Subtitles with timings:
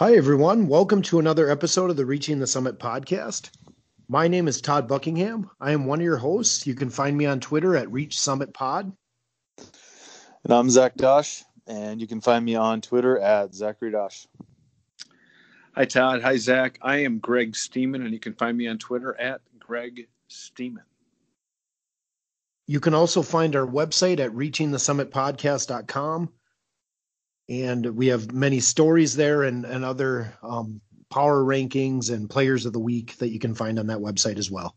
[0.00, 0.66] Hi, everyone.
[0.66, 3.50] Welcome to another episode of the Reaching the Summit podcast.
[4.08, 5.50] My name is Todd Buckingham.
[5.60, 6.66] I am one of your hosts.
[6.66, 8.96] You can find me on Twitter at Reach Summit Pod.
[9.58, 14.26] And I'm Zach Dosh, and you can find me on Twitter at Zachary Dosh.
[15.74, 16.22] Hi, Todd.
[16.22, 16.78] Hi, Zach.
[16.80, 20.84] I am Greg Steeman, and you can find me on Twitter at Greg Steeman.
[22.66, 26.30] You can also find our website at reachingthesummitpodcast.com
[27.50, 32.72] and we have many stories there and, and other um, power rankings and players of
[32.72, 34.76] the week that you can find on that website as well.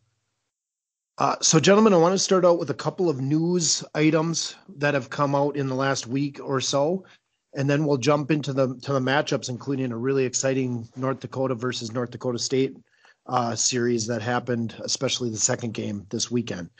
[1.20, 4.95] Uh, so, gentlemen, I want to start out with a couple of news items that
[4.95, 7.05] have come out in the last week or so,
[7.54, 11.53] and then we'll jump into the to the matchups, including a really exciting North Dakota
[11.53, 12.76] versus North Dakota State
[13.28, 16.72] uh, series that happened, especially the second game this weekend.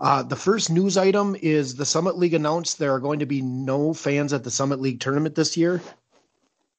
[0.00, 3.40] Uh, the first news item is the Summit League announced there are going to be
[3.40, 5.80] no fans at the Summit League tournament this year.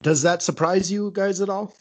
[0.02, 1.74] Does that surprise you guys at all?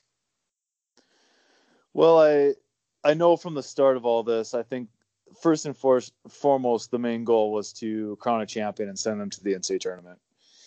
[1.92, 2.54] Well, I
[3.02, 4.88] I know from the start of all this, I think
[5.40, 9.30] first and for, foremost, the main goal was to crown a champion and send them
[9.30, 10.18] to the NCAA tournament.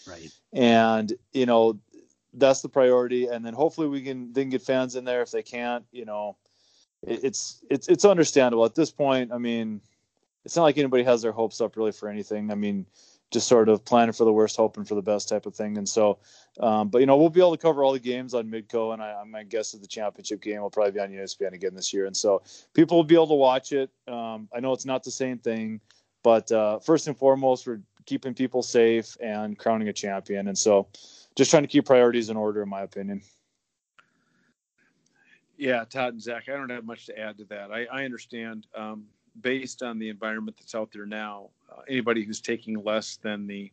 [0.08, 0.32] Right.
[0.54, 1.80] And you know
[2.34, 5.22] that's the priority, and then hopefully we can then get fans in there.
[5.22, 6.38] If they can't, you know,
[7.02, 9.32] it, it's it's it's understandable at this point.
[9.32, 9.82] I mean
[10.48, 12.52] it's not like anybody has their hopes up really for anything.
[12.52, 12.86] I mean,
[13.32, 15.78] just sort of planning for the worst, hoping for the best type of thing.
[15.78, 16.20] And so,
[16.62, 19.04] um, but you know, we'll be able to cover all the games on Midco, and
[19.04, 22.06] I'm my guess is the championship game will probably be on ESPN again this year.
[22.06, 23.90] And so, people will be able to watch it.
[24.08, 25.82] Um, I know it's not the same thing,
[26.24, 30.48] but uh, first and foremost, we're keeping people safe and crowning a champion.
[30.48, 30.88] And so,
[31.36, 33.22] just trying to keep priorities in order, in my opinion.
[35.58, 37.70] Yeah, Todd and Zach, I don't have much to add to that.
[37.70, 38.66] I, I understand.
[38.74, 39.08] Um,
[39.42, 43.72] based on the environment that's out there now, uh, anybody who's taking less than the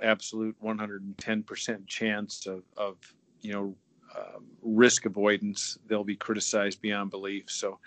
[0.00, 2.96] absolute 110% chance of, of
[3.40, 3.74] you know,
[4.16, 7.44] um, risk avoidance, they'll be criticized beyond belief.
[7.48, 7.78] So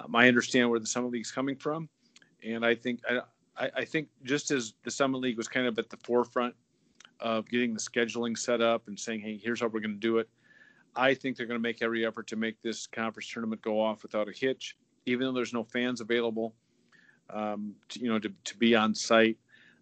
[0.00, 1.88] um, I understand where the Summit League's coming from.
[2.44, 3.00] And I think,
[3.56, 6.54] I, I think just as the Summit League was kind of at the forefront
[7.20, 10.18] of getting the scheduling set up and saying, hey, here's how we're going to do
[10.18, 10.28] it.
[10.96, 14.02] I think they're going to make every effort to make this conference tournament go off
[14.02, 14.76] without a hitch
[15.06, 16.54] even though there's no fans available,
[17.30, 19.38] um, to, you know, to, to be on site.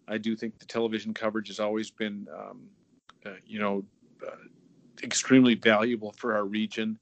[0.07, 2.61] I do think the television coverage has always been, um,
[3.25, 3.85] uh, you know,
[4.25, 4.35] uh,
[5.01, 6.99] extremely valuable for our region,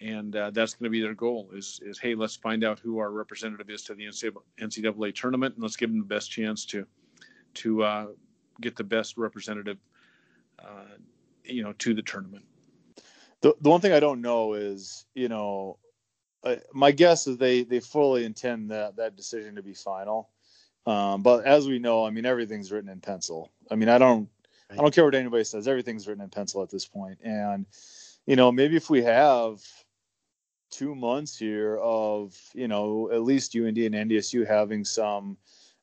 [0.00, 1.50] and uh, that's going to be their goal.
[1.52, 5.62] Is is hey, let's find out who our representative is to the NCAA tournament, and
[5.62, 6.86] let's give them the best chance to
[7.54, 8.06] to uh,
[8.60, 9.78] get the best representative,
[10.60, 10.96] uh,
[11.44, 12.44] you know, to the tournament.
[13.40, 15.78] The the one thing I don't know is, you know,
[16.48, 20.30] uh, my guess is they they fully intend that that decision to be final.
[20.86, 23.50] Um, but as we know, I mean everything's written in pencil.
[23.70, 24.28] I mean I don't
[24.70, 25.68] I don't care what anybody says.
[25.68, 27.18] Everything's written in pencil at this point.
[27.22, 27.66] And
[28.26, 29.60] you know maybe if we have
[30.70, 35.36] two months here of you know at least UND and NDSU having some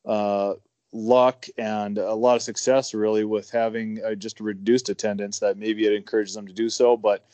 [0.05, 0.53] uh,
[0.91, 5.85] luck and a lot of success really with having uh, just reduced attendance that maybe
[5.85, 7.25] it encourages them to do so, but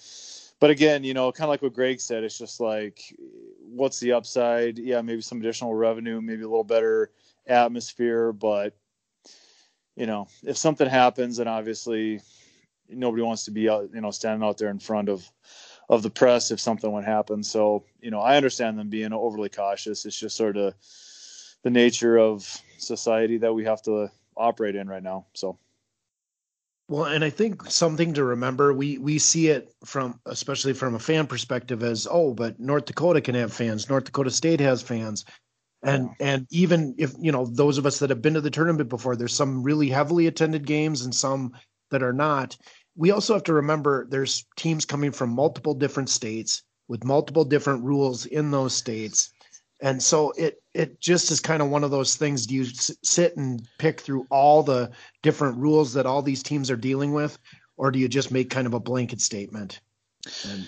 [0.62, 3.02] but again, you know, kind of like what Greg said, it's just like,
[3.60, 4.78] what's the upside?
[4.78, 7.12] Yeah, maybe some additional revenue, maybe a little better
[7.48, 8.78] atmosphere, but
[9.96, 12.22] you know, if something happens, and obviously
[12.88, 15.30] nobody wants to be out, you know, standing out there in front of
[15.90, 17.44] of the press if something would happen.
[17.44, 20.06] So, you know, I understand them being overly cautious.
[20.06, 20.76] It's just sort of
[21.64, 25.26] the nature of society that we have to operate in right now.
[25.34, 25.58] So.
[26.88, 31.00] Well, and I think something to remember, we we see it from especially from a
[31.00, 35.24] fan perspective as oh, but North Dakota can have fans, North Dakota State has fans.
[35.84, 36.34] And yeah.
[36.34, 39.16] and even if you know those of us that have been to the tournament before,
[39.16, 41.54] there's some really heavily attended games and some
[41.92, 42.58] that are not.
[42.96, 47.84] We also have to remember there's teams coming from multiple different states with multiple different
[47.84, 49.32] rules in those states
[49.82, 52.92] and so it it just is kind of one of those things do you s-
[53.04, 54.92] sit and pick through all the
[55.22, 57.38] different rules that all these teams are dealing with
[57.78, 59.82] or do you just make kind of a blanket statement?
[60.46, 60.68] And,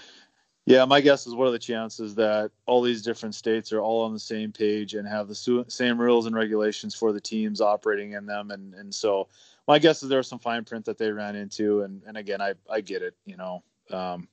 [0.65, 4.03] yeah my guess is what are the chances that all these different states are all
[4.03, 7.61] on the same page and have the su- same rules and regulations for the teams
[7.61, 8.49] operating in them.
[8.51, 9.27] And and so
[9.67, 11.81] my guess is there there's some fine print that they ran into.
[11.83, 14.27] And and again i i get it you know um,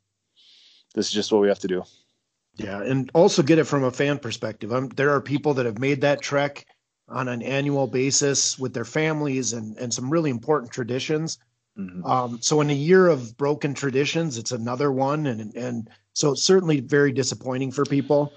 [0.94, 1.82] this is just what we have to do
[2.56, 4.72] yeah, and also get it from a fan perspective.
[4.72, 6.66] I'm, there are people that have made that trek
[7.08, 11.38] on an annual basis with their families and and some really important traditions.
[11.78, 12.04] Mm-hmm.
[12.04, 16.42] Um, so in a year of broken traditions, it's another one, and and so it's
[16.44, 18.32] certainly very disappointing for people.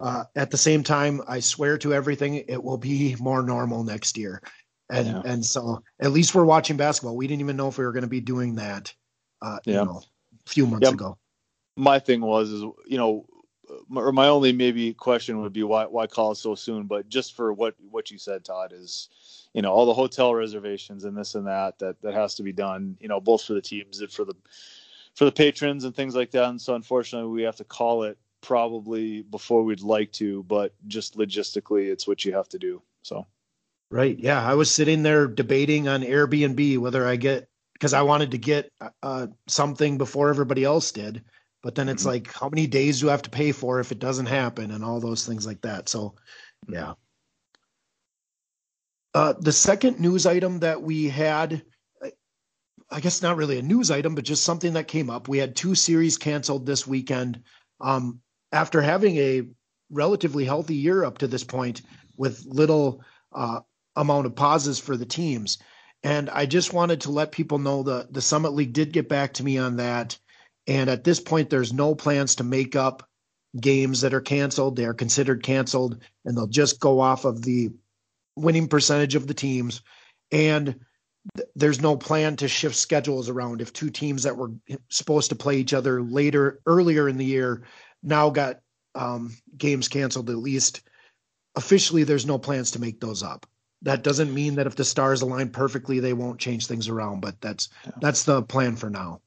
[0.00, 4.18] Uh, at the same time, I swear to everything, it will be more normal next
[4.18, 4.42] year,
[4.90, 5.22] and yeah.
[5.24, 7.16] and so at least we're watching basketball.
[7.16, 8.92] We didn't even know if we were going to be doing that.
[9.40, 9.80] Uh, yeah.
[9.80, 10.02] You know,
[10.46, 10.94] a few months Yeah.
[10.94, 11.18] ago.
[11.76, 13.24] my thing was is you know
[13.94, 17.34] or my only maybe question would be why why call it so soon but just
[17.34, 19.08] for what what you said todd is
[19.52, 22.52] you know all the hotel reservations and this and that that that has to be
[22.52, 24.34] done you know both for the teams and for the
[25.14, 28.18] for the patrons and things like that and so unfortunately we have to call it
[28.40, 33.26] probably before we'd like to but just logistically it's what you have to do so
[33.92, 34.18] Right.
[34.18, 34.42] Yeah.
[34.42, 38.72] I was sitting there debating on Airbnb whether I get because I wanted to get
[39.02, 41.22] uh, something before everybody else did.
[41.62, 42.06] But then it's Mhm.
[42.06, 44.84] like, how many days do I have to pay for if it doesn't happen and
[44.84, 45.88] all those things like that.
[45.88, 46.16] So,
[46.68, 46.94] yeah.
[49.14, 51.62] Uh, the second news item that we had,
[52.02, 52.12] I-
[52.90, 55.28] I guess not really a news item, but just something that came up.
[55.28, 57.42] We had two series canceled this weekend.
[57.80, 58.20] Um,
[58.52, 59.48] after having a
[59.90, 61.82] relatively healthy year up to this point
[62.16, 63.60] with little uh,
[63.96, 65.58] amount of pauses for the teams.
[66.02, 69.34] And I just wanted to let people know that the Summit League did get back
[69.34, 70.18] to me on that.
[70.66, 73.08] And at this point, there's no plans to make up
[73.60, 74.76] games that are canceled.
[74.76, 77.70] They are considered canceled, and they'll just go off of the
[78.36, 79.82] winning percentage of the teams.
[80.30, 80.76] And
[81.36, 83.60] th- there's no plan to shift schedules around.
[83.60, 84.50] If two teams that were
[84.88, 87.64] supposed to play each other later, earlier in the year,
[88.02, 88.60] now got
[88.94, 90.82] um, games canceled, at least
[91.56, 93.46] officially, there's no plans to make those up
[93.82, 97.40] that doesn't mean that if the stars align perfectly they won't change things around but
[97.40, 97.92] that's Yeah.
[98.00, 99.20] that's the plan for now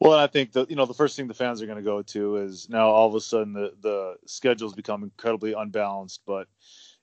[0.00, 2.02] Well, I think the you know the first thing the fans are going to go
[2.02, 6.22] to is now all of a sudden the the schedules become incredibly unbalanced.
[6.26, 6.48] But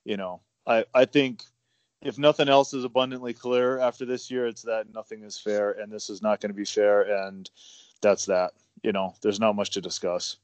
[0.04, 1.42] you know, I I think
[2.02, 5.92] if nothing else is abundantly clear after this year, it's that nothing is fair, and
[5.92, 7.48] this is not going to be fair, and
[8.02, 8.52] that's that.
[8.82, 10.36] You know, there's not much to discuss.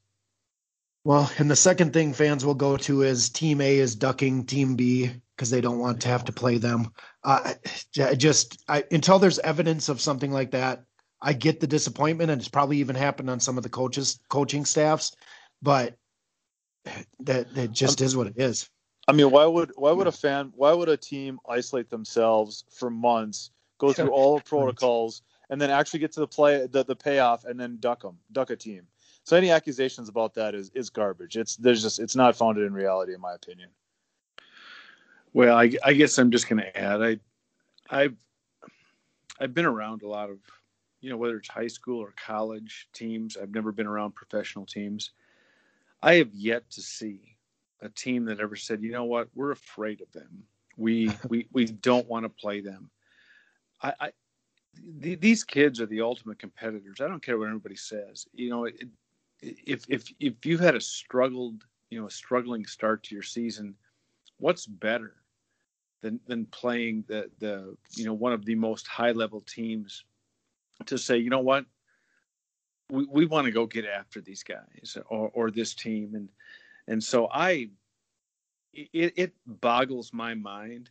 [1.03, 4.75] well and the second thing fans will go to is team a is ducking team
[4.75, 6.91] b because they don't want to have to play them
[7.23, 7.53] uh,
[7.91, 10.83] just I, until there's evidence of something like that
[11.25, 14.63] i get the disappointment and it's probably even happened on some of the coaches coaching
[14.63, 15.13] staffs
[15.61, 15.95] but
[17.19, 18.69] that that just is what it is
[19.07, 22.89] I mean, why would why would a fan why would a team isolate themselves for
[22.89, 26.95] months, go through all the protocols, and then actually get to the play the, the
[26.95, 28.87] payoff and then duck them, duck a team?
[29.23, 31.37] So any accusations about that is is garbage.
[31.37, 33.69] It's there's just it's not founded in reality, in my opinion.
[35.33, 37.19] Well, I, I guess I'm just going to add I
[37.89, 38.15] I've
[39.39, 40.39] I've been around a lot of
[41.05, 43.37] you know whether it's high school or college teams.
[43.37, 45.11] I've never been around professional teams.
[46.01, 47.37] I have yet to see
[47.79, 49.29] a team that ever said, "You know what?
[49.35, 50.43] We're afraid of them.
[50.77, 52.89] We we we don't want to play them."
[53.83, 54.11] I, I
[54.99, 56.99] th- these kids are the ultimate competitors.
[56.99, 58.25] I don't care what anybody says.
[58.33, 58.87] You know, it,
[59.43, 63.75] if if if you had a struggled, you know, a struggling start to your season,
[64.39, 65.13] what's better
[66.01, 70.03] than than playing the the you know one of the most high level teams
[70.85, 71.65] to say, you know what,
[72.89, 76.15] we we want to go get after these guys or or this team.
[76.15, 76.29] And
[76.87, 77.69] and so I
[78.73, 80.89] it, it boggles my mind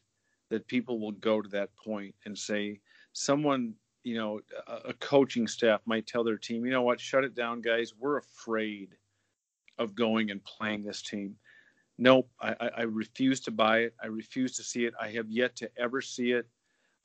[0.50, 2.80] that people will go to that point and say
[3.12, 7.00] someone you know a, a coaching staff might tell their team you know what?
[7.00, 7.92] Shut it down guys.
[7.98, 8.96] We're afraid
[9.78, 11.36] of going and playing this team.
[11.98, 12.28] Nope.
[12.40, 13.94] I, I, refuse to buy it.
[14.02, 14.94] I refuse to see it.
[15.00, 16.46] I have yet to ever see it.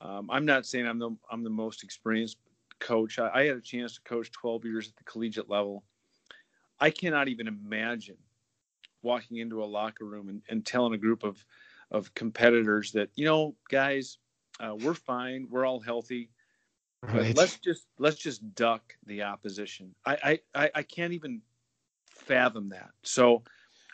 [0.00, 2.38] Um, i'm not saying i'm the i'm the most experienced
[2.80, 3.18] coach.
[3.18, 5.84] I, I had a chance to coach 12 years at the collegiate level.
[6.80, 8.16] I cannot even imagine
[9.02, 11.44] walking into a locker room and, and telling a group of
[11.90, 14.18] of competitors that you know guys
[14.60, 16.30] uh, we're fine we're all healthy
[17.02, 17.36] but right.
[17.36, 19.94] let's just let's just duck the opposition.
[20.04, 21.40] I, I i i can't even
[22.10, 22.90] fathom that.
[23.02, 23.42] So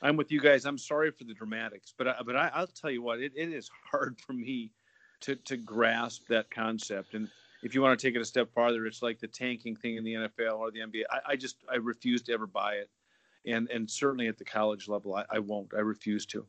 [0.02, 0.66] i'm with you guys.
[0.66, 3.52] I'm sorry for the dramatics but I, but I, i'll tell you what it, it
[3.52, 4.72] is hard for me
[5.20, 7.14] to to grasp that concept.
[7.14, 7.28] And
[7.66, 10.04] if you want to take it a step farther it's like the tanking thing in
[10.04, 12.88] the nfl or the nba i, I just i refuse to ever buy it
[13.44, 16.46] and and certainly at the college level i, I won't i refuse to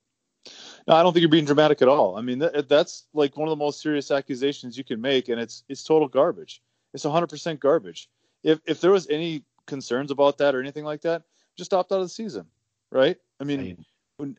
[0.88, 2.16] No, I don't think you're being dramatic at all.
[2.16, 5.42] I mean, that, that's like one of the most serious accusations you can make, and
[5.42, 6.62] it's it's total garbage.
[6.94, 8.10] It's 100% garbage.
[8.44, 11.24] If if there was any concerns about that or anything like that,
[11.58, 12.46] just opt out of the season,
[12.92, 13.18] right?
[13.42, 13.86] I mean,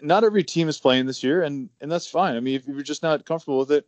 [0.01, 2.37] not every team is playing this year, and and that's fine.
[2.37, 3.87] I mean, if you're just not comfortable with it,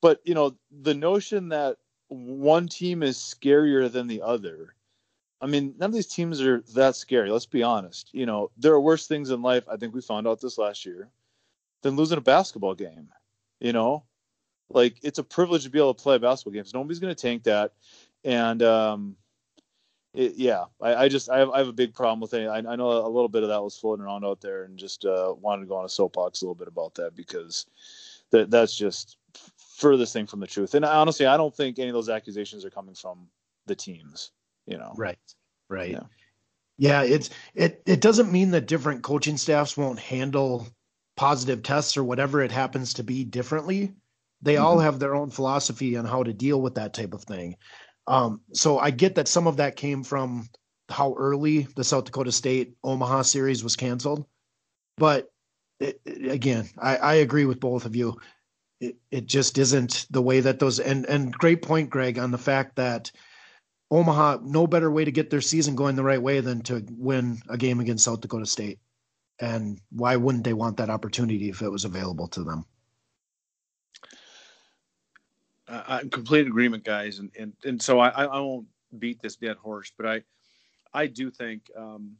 [0.00, 1.76] but you know, the notion that
[2.08, 4.74] one team is scarier than the other.
[5.40, 7.30] I mean, none of these teams are that scary.
[7.30, 8.10] Let's be honest.
[8.12, 9.64] You know, there are worse things in life.
[9.70, 11.08] I think we found out this last year
[11.82, 13.08] than losing a basketball game.
[13.60, 14.04] You know,
[14.70, 16.74] like it's a privilege to be able to play basketball games.
[16.74, 17.72] Nobody's going to tank that,
[18.24, 19.16] and um,
[20.14, 22.48] it, yeah, I, I just I have, I have a big problem with it.
[22.48, 25.04] I, I know a little bit of that was floating around out there, and just
[25.04, 27.66] uh, wanted to go on a soapbox a little bit about that because
[28.30, 29.16] that that's just
[29.78, 30.74] furthest thing from the truth.
[30.74, 33.28] And honestly, I don't think any of those accusations are coming from
[33.66, 34.32] the teams.
[34.66, 35.18] You know, right
[35.70, 35.92] Right.
[35.92, 36.02] Yeah.
[36.78, 40.66] Yeah, it's it it doesn't mean that different coaching staffs won't handle
[41.16, 43.92] positive tests or whatever it happens to be differently.
[44.42, 44.82] They all Mhm.
[44.84, 47.56] have their own philosophy on how to deal with that type of thing.
[48.06, 50.48] Um, so I get that some of that came from
[50.88, 54.24] how early the South Dakota State Omaha series was canceled,
[54.96, 55.28] but
[55.80, 58.18] it, it- again, I, I agree with both of you.
[58.80, 62.38] It it just isn't the way that those and and great point, Greg, on the
[62.38, 63.10] fact that
[63.90, 67.38] Omaha, no better way to get their season going the right way than to win
[67.48, 68.78] a game against South Dakota State.
[69.40, 72.66] And why wouldn't they want that opportunity if it was available to them?
[75.68, 78.66] Uh, I'm complete agreement, guys, and and and so I I won't
[78.98, 80.22] beat this dead horse, but I
[80.94, 82.16] I do think um,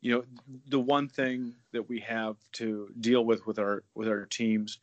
[0.00, 0.24] you know
[0.68, 4.78] the one thing that we have to deal with with our with our teams.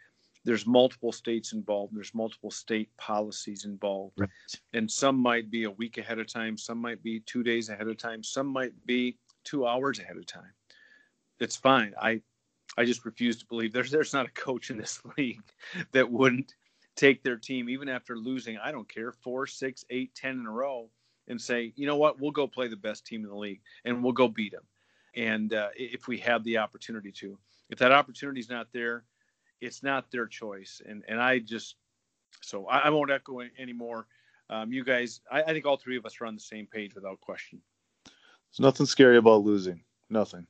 [0.46, 1.96] There's multiple states involved.
[1.96, 4.30] There's multiple state policies involved, Right.
[4.74, 6.58] and some might be a week ahead of time.
[6.58, 8.24] Some might be two days ahead of time.
[8.24, 10.54] Some might be two hours ahead of time.
[11.40, 11.94] It's fine.
[12.00, 12.22] I
[12.78, 15.42] I just refuse to believe there's there's not a coach in this league
[15.92, 16.54] that wouldn't
[16.96, 20.52] take their team even after losing i don't care four six eight ten in a
[20.52, 20.90] row
[21.28, 24.02] and say you know what we'll go play the best team in the league and
[24.02, 24.64] we'll go beat them
[25.16, 27.38] and uh, if we have the opportunity to
[27.70, 29.04] if that opportunity is not there
[29.66, 31.76] it's not their choice and and i just
[32.42, 34.08] so i, I won't echo any- anymore
[34.50, 36.94] um, you guys I, I think all three of us are on the same page
[36.96, 37.62] without question
[38.06, 39.84] There's nothing scary about losing.
[40.10, 40.46] Nothing.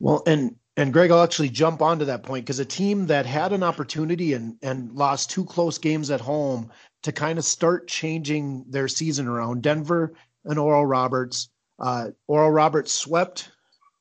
[0.00, 3.52] Well, and and Greg, I'll actually jump onto that point because a team that had
[3.52, 6.70] an opportunity and and lost two close games at home
[7.02, 11.48] to kind of start changing their season around, Denver and Oral Roberts.
[11.78, 13.50] Uh, Oral Roberts swept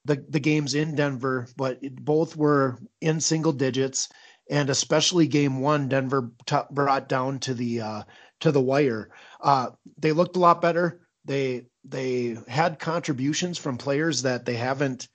[0.06, 4.10] the the games in Denver, but it, both were in single digits,
[4.50, 8.04] and especially game one, Denver t- brought down to the uh,
[8.42, 9.10] to the wire.
[9.42, 11.02] Uh, they looked a lot better.
[11.26, 15.08] They they had contributions from players that they haven't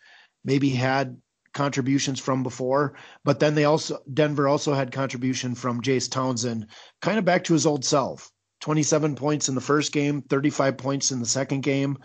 [0.44, 1.20] maybe had
[1.52, 6.66] contributions from before, but then they also Denver also had contribution from Jase Townsend,
[7.02, 8.30] kind of back to his old self.
[8.60, 11.96] 27 points in the first game, 35 points in the second game.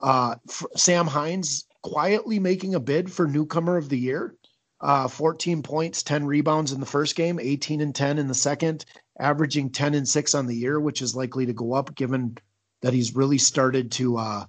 [0.00, 0.36] Uh,
[0.76, 4.34] Sam Hines quietly making a bid for newcomer of the year.
[4.80, 8.84] Uh, 14 points, 10 rebounds in the first game, 18 and 10 in the second,
[9.18, 12.36] averaging 10 and 6 on the year, which is likely to go up given
[12.82, 14.44] that he's really started to uh,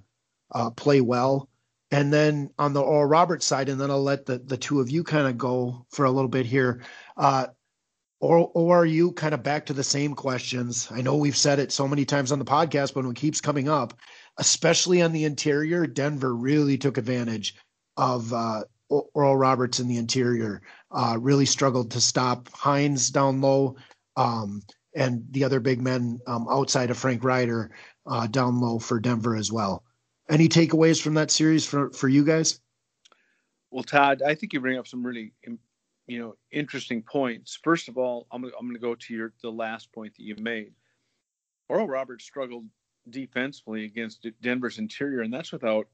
[0.52, 1.48] uh, play well.
[1.92, 4.90] And then on the Oral Roberts side, and then I'll let the, the two of
[4.90, 6.82] you kind of go for a little bit here.
[7.16, 7.48] Uh,
[8.20, 10.88] or, are you kind of back to the same questions?
[10.92, 13.70] I know we've said it so many times on the podcast, but it keeps coming
[13.70, 13.94] up,
[14.38, 17.56] especially on the interior, Denver really took advantage
[17.98, 20.62] of uh, Oral Roberts in the interior.
[20.92, 23.76] Uh, really struggled to stop Hines down low,
[24.16, 24.62] um,
[24.96, 27.72] and the other big men um, outside of Frank Ryder
[28.06, 29.84] uh, down low for Denver as well.
[30.30, 32.60] Any takeaways from that series for for you guys?
[33.72, 35.34] Well, Todd, I think you bring up some really,
[36.08, 37.60] you know, interesting points.
[37.64, 40.36] First of all, I'm I'm going to go to your the last point that you
[40.40, 40.72] made.
[41.70, 42.66] Oral Roberts struggled
[43.10, 45.88] defensively against Denver's interior, and that's without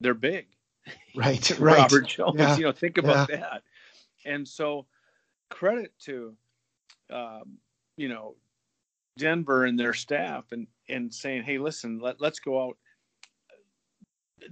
[0.00, 0.46] their big
[1.14, 1.78] Right, right.
[1.78, 2.36] Robert Jones.
[2.38, 2.56] Yeah.
[2.56, 3.62] You know, think about that.
[4.24, 4.86] And so,
[5.50, 6.34] credit to,
[7.10, 7.58] um,
[7.96, 8.36] you know,
[9.18, 12.78] Denver and their staff, and and saying, hey, listen, let let's go out.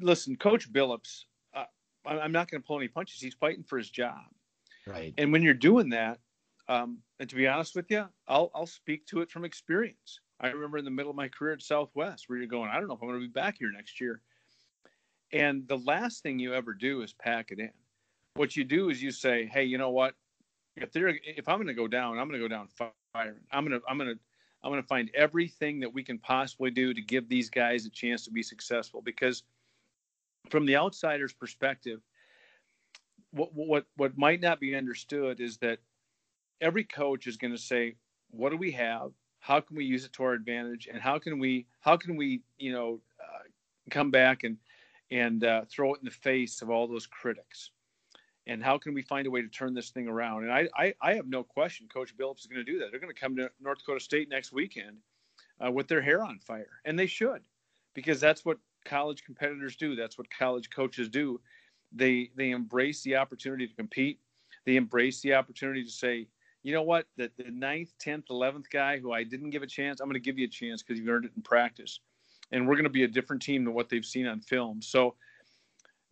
[0.00, 1.24] Listen, Coach Billups.
[1.54, 1.64] Uh,
[2.06, 3.20] I'm not going to pull any punches.
[3.20, 4.18] He's fighting for his job.
[4.86, 5.14] Right.
[5.18, 6.18] And when you're doing that,
[6.68, 10.20] um, and to be honest with you, I'll I'll speak to it from experience.
[10.40, 12.88] I remember in the middle of my career at Southwest, where you're going, I don't
[12.88, 14.22] know if I'm going to be back here next year.
[15.32, 17.70] And the last thing you ever do is pack it in.
[18.34, 20.14] What you do is you say, hey, you know what?
[20.76, 22.68] If they're if I'm going to go down, I'm going to go down
[23.12, 23.40] firing.
[23.52, 24.18] I'm going to I'm going to
[24.62, 27.90] I'm going to find everything that we can possibly do to give these guys a
[27.90, 29.02] chance to be successful.
[29.02, 29.42] Because
[30.48, 32.00] from the outsider's perspective,
[33.32, 35.80] what what what might not be understood is that
[36.60, 37.96] every coach is going to say,
[38.30, 39.12] "What do we have?
[39.40, 40.88] How can we use it to our advantage?
[40.92, 43.44] And how can we how can we you know uh,
[43.90, 44.56] come back and
[45.10, 47.70] and uh, throw it in the face of all those critics?
[48.46, 50.44] And how can we find a way to turn this thing around?
[50.44, 52.90] And I I, I have no question, Coach Billups is going to do that.
[52.90, 54.98] They're going to come to North Dakota State next weekend
[55.64, 57.42] uh, with their hair on fire, and they should,
[57.94, 59.94] because that's what college competitors do.
[59.94, 61.40] That's what college coaches do.
[61.92, 64.20] They they embrace the opportunity to compete.
[64.64, 66.28] They embrace the opportunity to say,
[66.62, 70.00] you know what, the, the ninth, tenth, eleventh guy who I didn't give a chance,
[70.00, 72.00] I'm going to give you a chance because you earned it in practice,
[72.52, 74.82] and we're going to be a different team than what they've seen on film.
[74.82, 75.14] So.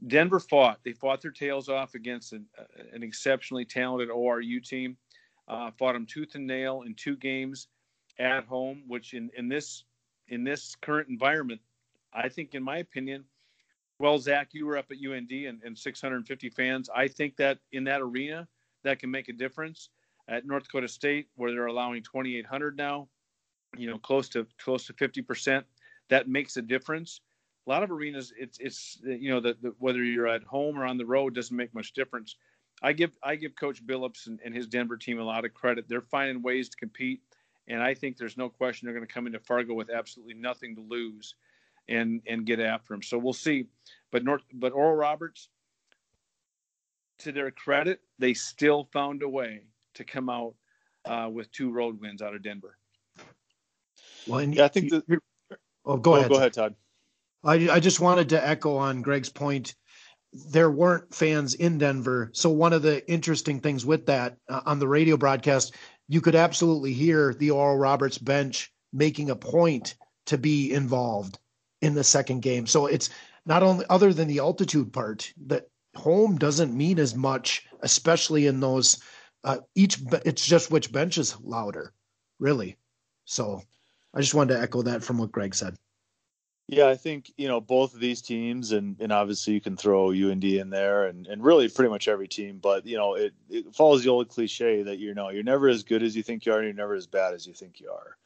[0.06, 0.78] Denver fought.
[0.84, 2.62] They fought their tails off against an, uh,
[2.92, 4.96] an exceptionally talented ORU team.
[5.48, 7.66] Uh, fought them tooth and nail in two games
[8.20, 9.82] at home, which in, in this
[10.28, 11.60] in this current environment
[12.12, 13.24] I think, in my opinion,
[13.98, 16.88] well, Zach, you were up at UND and, and 650 fans.
[16.94, 18.46] I think that in that arena,
[18.84, 19.90] that can make a difference.
[20.28, 23.08] At North Dakota State, where they're allowing 2,800 now,
[23.76, 25.66] you know, close to close to 50 percent,
[26.08, 27.20] that makes a difference.
[27.66, 30.98] A lot of arenas, it's it's you know, the, whether you're at home or on
[30.98, 32.36] the road doesn't make much difference.
[32.82, 35.86] I give I give Coach Billups and, and his Denver team a lot of credit.
[35.88, 37.20] They're finding ways to compete,
[37.66, 40.76] and I think there's no question they're going to come into Fargo with absolutely nothing
[40.76, 41.34] to lose,
[41.88, 43.02] and and get after them.
[43.02, 43.66] So we'll see.
[44.10, 45.48] But North, but Oral Roberts,
[47.20, 49.62] to their credit, they still found a way
[49.98, 50.54] to come out
[51.04, 52.76] uh, with two road wins out of Denver.
[54.26, 55.04] Well, yeah, I think that.
[55.84, 56.30] Oh, go ahead.
[56.30, 56.74] Go ahead, Todd.
[57.44, 59.74] I, I just wanted to echo on Greg's point.
[60.32, 64.78] There weren't fans in Denver, so one of the interesting things with that uh, on
[64.78, 65.74] the radio broadcast,
[66.08, 69.94] you could absolutely hear the Oral Roberts bench making a point
[70.26, 71.38] to be involved
[71.80, 72.66] in the second game.
[72.66, 73.08] So it's
[73.46, 78.60] not only other than the altitude part that home doesn't mean as much, especially in
[78.60, 78.98] those
[79.44, 79.98] uh, each.
[80.24, 81.92] It's just which bench is louder,
[82.38, 82.76] really.
[83.24, 83.62] So
[84.14, 85.76] I just wanted to echo that from what Greg said.
[86.70, 90.10] Yeah, I think you know both of these teams, and and obviously you can throw
[90.10, 92.58] UND in there, and and really pretty much every team.
[92.58, 95.82] But you know it, it follows the old cliche that you know you're never as
[95.82, 97.90] good as you think you are, and you're never as bad as you think you
[97.90, 98.16] are.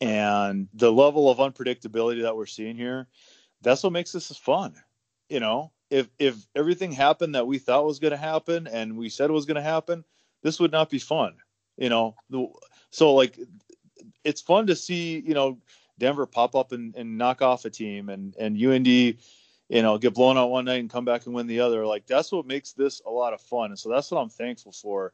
[0.00, 3.06] And the level of unpredictability that we're seeing here,
[3.62, 4.74] that's what makes this fun.
[5.28, 9.08] You know, if if everything happened that we thought was going to happen and we
[9.08, 10.04] said was going to happen,
[10.46, 11.34] this would not be fun.
[11.76, 12.14] You know,
[12.90, 13.38] so like
[14.24, 15.58] it's fun to see you know
[15.98, 19.16] Denver pop up and, and knock off a team and and UND you
[19.70, 21.84] know get blown out one night and come back and win the other.
[21.84, 24.72] Like that's what makes this a lot of fun, and so that's what I'm thankful
[24.72, 25.12] for.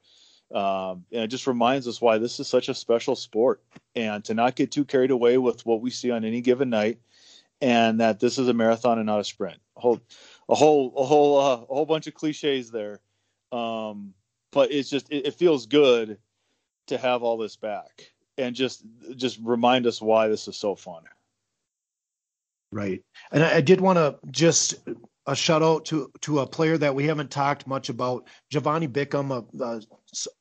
[0.55, 3.63] Um, and it just reminds us why this is such a special sport,
[3.97, 6.99] and to not get too carried away with what we see on any given night
[7.63, 9.59] and that this is a marathon and not a sprint.
[9.77, 10.01] A whole,
[10.49, 13.01] a whole, a whole, uh, a whole bunch of cliches there.
[13.53, 14.15] Um,
[14.53, 16.19] but it's just, it, it, feels good
[16.87, 18.85] to have all this back and just,
[19.17, 21.03] just remind us why this is so fun.
[22.71, 23.03] Right.
[23.33, 24.77] And I, I did want to just
[25.27, 29.31] a shout out to to a player that we haven't talked much about, Giovanni Bickham,
[29.31, 29.83] a, a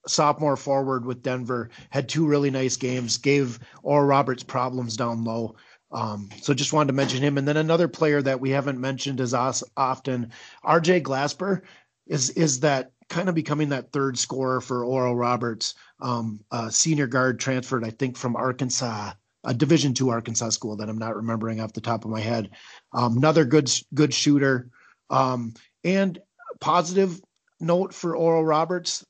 [0.07, 5.55] sophomore forward with Denver, had two really nice games, gave Oral Roberts problems down low.
[5.91, 7.37] Um, so just wanted to mention him.
[7.37, 10.31] And then another player that we haven't mentioned as often,
[10.63, 11.61] RJ Glasper,
[12.07, 17.39] is is that kind of becoming that third scorer for Oral Roberts, um, senior guard
[17.39, 19.11] transferred, I think, from Arkansas,
[19.43, 22.49] a Division two Arkansas school that I'm not remembering off the top of my head.
[22.93, 24.69] Um, another good good shooter,
[25.09, 26.17] um, and
[26.59, 27.21] positive
[27.59, 29.05] note for Oral Roberts.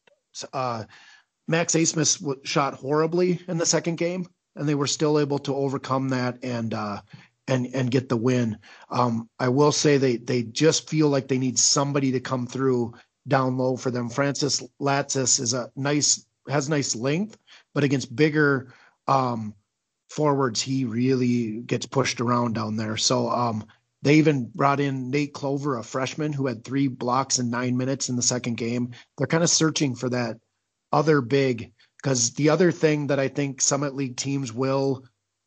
[0.51, 0.83] Uh,
[1.47, 6.09] Max Abmas shot horribly in the second game and they were still able to overcome
[6.09, 7.01] that and uh,
[7.47, 8.57] and and get the win.
[8.89, 12.93] Um, I will say they they just feel like they need somebody to come through
[13.27, 14.09] down low for them.
[14.09, 17.37] Francis Lacis is a nice has nice length,
[17.73, 18.73] but against bigger
[19.07, 19.53] um,
[20.09, 22.97] forwards, he really gets pushed around down there.
[22.97, 23.65] So um,
[24.01, 28.09] they even brought in Nate Clover, a freshman who had three blocks in nine minutes
[28.09, 28.91] in the second game.
[29.17, 30.37] They're kind of searching for that
[30.91, 35.05] other big because the other thing that I think Summit League teams will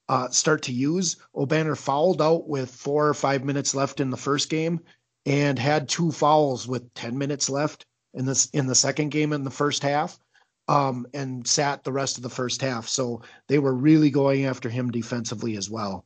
[0.08, 4.16] uh, start to use, Obanor fouled out with four or five minutes left in the
[4.16, 4.80] first game
[5.26, 9.44] and had two fouls with 10 minutes left in this in the second game in
[9.44, 10.18] the first half
[10.68, 12.88] um, and sat the rest of the first half.
[12.88, 16.04] So they were really going after him defensively as well.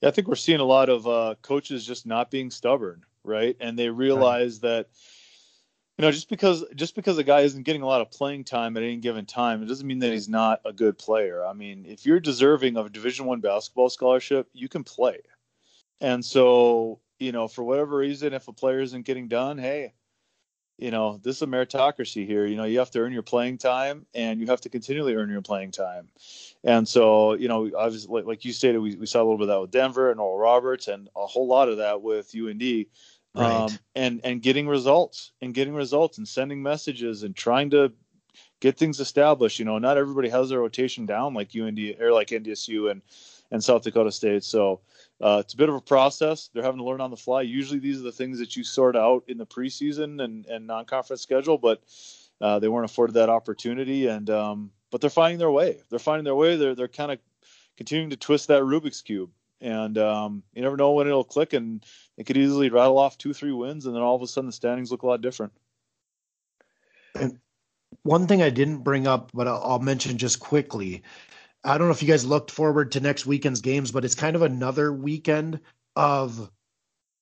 [0.00, 3.56] Yeah, I think we're seeing a lot of uh, coaches just not being stubborn, right?
[3.60, 4.70] And they realize right.
[4.70, 4.86] that
[6.00, 8.74] you know, just because just because a guy isn't getting a lot of playing time
[8.78, 11.44] at any given time, it doesn't mean that he's not a good player.
[11.44, 15.18] I mean, if you're deserving of a Division One basketball scholarship, you can play.
[16.00, 19.92] And so, you know, for whatever reason, if a player isn't getting done, hey,
[20.78, 22.46] you know, this is a meritocracy here.
[22.46, 25.28] You know, you have to earn your playing time, and you have to continually earn
[25.28, 26.08] your playing time.
[26.64, 29.48] And so, you know, obviously, like you stated, we, we saw a little bit of
[29.48, 32.86] that with Denver and Oral Roberts, and a whole lot of that with UND
[33.34, 33.52] right.
[33.52, 37.92] um, and and getting results and getting results and sending messages and trying to
[38.60, 39.58] get things established.
[39.58, 43.02] You know, not everybody has their rotation down like UND or like NDSU and
[43.50, 44.44] and South Dakota State.
[44.44, 44.80] So
[45.20, 46.50] uh, it's a bit of a process.
[46.52, 47.42] They're having to learn on the fly.
[47.42, 51.22] Usually, these are the things that you sort out in the preseason and, and non-conference
[51.22, 51.82] schedule, but
[52.40, 54.06] uh, they weren't afforded that opportunity.
[54.06, 55.78] And um, but they're finding their way.
[55.90, 56.56] They're finding their way.
[56.56, 57.18] They're they're kind of
[57.76, 59.30] continuing to twist that Rubik's cube
[59.60, 61.84] and um, you never know when it'll click, and
[62.16, 64.52] it could easily rattle off two, three wins, and then all of a sudden the
[64.52, 65.52] standings look a lot different.
[67.14, 67.38] And
[68.02, 71.02] one thing I didn't bring up, but I'll, I'll mention just quickly,
[71.64, 74.34] I don't know if you guys looked forward to next weekend's games, but it's kind
[74.34, 75.60] of another weekend
[75.96, 76.50] of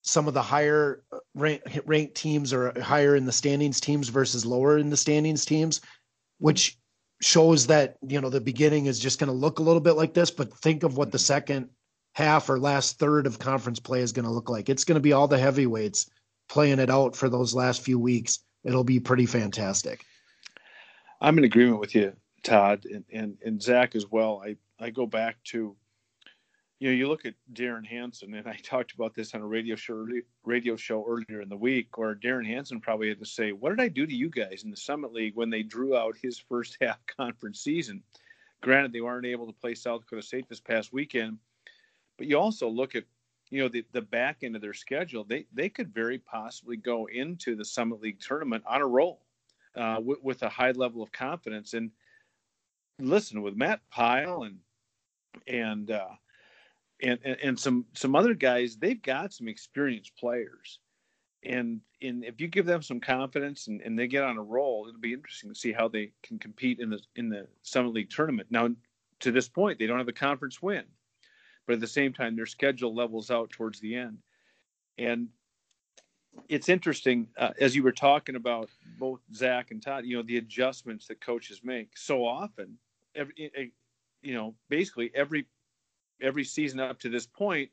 [0.03, 4.47] some of the higher uh, rank, ranked teams or higher in the standings teams versus
[4.47, 5.81] lower in the standings teams,
[6.39, 6.79] which
[7.21, 10.15] shows that you know the beginning is just going to look a little bit like
[10.15, 10.31] this.
[10.31, 11.69] But think of what the second
[12.15, 14.69] half or last third of conference play is going to look like.
[14.69, 16.11] It's going to be all the heavyweights
[16.49, 18.41] playing it out for those last few weeks.
[18.65, 20.05] It'll be pretty fantastic.
[21.21, 24.43] I'm in agreement with you, Todd, and, and, and Zach as well.
[24.45, 25.77] I, I go back to,
[26.79, 29.75] you know, you look at Derrin Hansen, and I talked about this on a radio
[29.77, 30.07] show,
[30.45, 33.81] radio show earlier in the week, where Derrin Hansen probably had to say, "What did
[33.81, 36.77] I do to you guys in the Summit League when they drew out his first
[36.81, 38.03] half conference season?"
[38.61, 41.39] Granted, they weren't able to play South Dakota State this past weekend,
[42.17, 43.05] but you also look at,
[43.51, 45.25] you know, the, the back end of their schedule.
[45.25, 49.23] They they could very possibly go into the Summit League tournament on a roll,
[49.75, 51.75] uh, with, with a high level of confidence.
[51.75, 51.91] And
[52.99, 54.59] listen, with Matt Pile and
[55.47, 56.15] and uh,
[57.03, 60.81] and, and, and some some other guys, they've got some experienced players.
[61.45, 64.87] And and if you give them some confidence and, and they get on a roll,
[64.89, 68.11] it'll be interesting to see how they can compete in the in the Summit League
[68.11, 68.49] tournament.
[68.51, 68.69] Now,
[69.21, 70.85] to this point, they don't have a conference win
[71.69, 74.17] but at the same time, their schedule levels out towards the end.
[74.97, 75.29] And
[76.49, 80.07] it's interesting uh, as you were talking about both Zach and Todd.
[80.07, 82.79] You know the adjustments that coaches make so often.
[83.19, 83.67] Every, eh, eh,
[84.23, 85.47] you know, basically every
[86.21, 87.71] every season up to this point,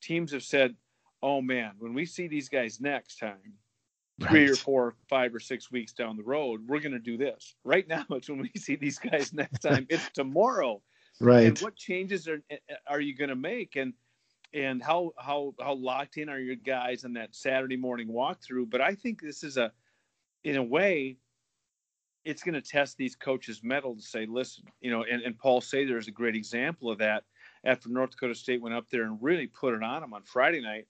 [0.00, 0.74] teams have said,
[1.22, 3.54] "Oh man, when we see these guys next time,
[4.20, 4.50] three right.
[4.50, 7.86] or four, five or six weeks down the road, we're going to do this." Right
[7.86, 9.86] now, it's when we see these guys next time.
[9.90, 10.80] it's tomorrow
[11.20, 12.56] right and what changes are eh,
[12.86, 13.92] are you going to make and
[14.52, 18.80] and how how how locked in are your guys on that saturday morning walkthrough but
[18.80, 19.70] i think this is a
[20.44, 21.16] in a way
[22.24, 25.60] it's going to test these coaches mettle to say listen you know and, and paul
[25.60, 27.24] sather is a great example of that
[27.64, 30.60] after north dakota state went up there and really put it on them on friday
[30.60, 30.86] night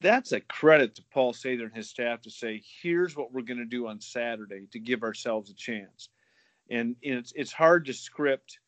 [0.00, 3.58] that's a credit to paul sather and his staff to say here's what we're going
[3.58, 6.08] to do on saturday to give ourselves a chance
[6.70, 8.58] and it's it's hard to script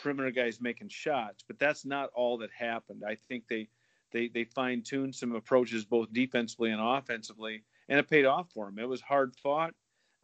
[0.00, 3.02] perimeter guys making shots, but that's not all that happened.
[3.06, 3.68] I think they
[4.12, 8.66] they they fine tuned some approaches both defensively and offensively, and it paid off for
[8.66, 8.78] them.
[8.78, 9.74] It was hard fought,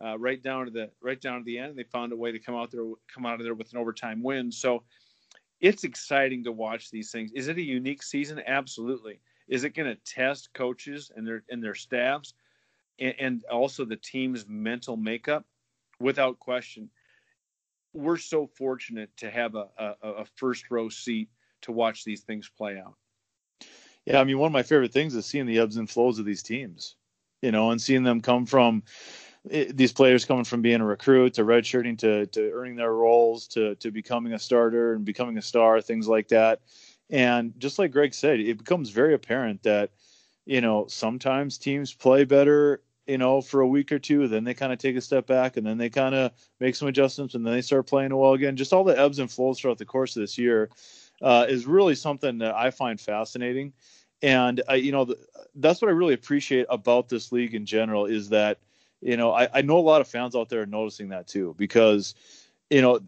[0.03, 1.77] uh, right down to the right down to the end.
[1.77, 4.23] They found a way to come out there come out of there with an overtime
[4.23, 4.51] win.
[4.53, 4.83] So
[5.61, 7.33] it's exciting to watch these things.
[7.33, 8.43] Is it a unique season?
[8.47, 9.21] Absolutely.
[9.49, 12.35] Is it going to test coaches and their and their staffs,
[12.99, 15.45] and, and also the team's mental makeup?
[15.99, 16.91] Without question
[17.97, 21.31] we're so fortunate to have a, a, a first row seat
[21.63, 22.95] to watch these things play out.
[24.05, 26.27] Yeah, I mean, one of my favorite things is seeing the ebbs and flows of
[26.27, 26.95] these teams,
[27.43, 28.83] you know, and seeing them come from
[29.51, 33.47] eh, these players coming from being a recruit to redshirting to to earning their roles
[33.49, 36.61] to to becoming a starter and becoming a star, things like that.
[37.11, 39.91] And just like Greg said, it becomes very apparent that
[40.45, 44.29] you know sometimes teams play better you know, for a week or two.
[44.29, 46.89] Then they kind of take a step back and then they kind of make some
[46.89, 48.57] adjustments and then they start playing well again.
[48.57, 50.71] Just all the ebbs and flows throughout the course of this year
[51.23, 53.73] uh, is really something that I find fascinating.
[54.23, 55.15] And, I, you know,
[55.55, 58.59] that's what I really appreciate about this league in general is that,
[59.01, 61.55] you know, I, I know a lot of fans out there are noticing that too
[61.59, 62.15] because,
[62.71, 63.01] you know,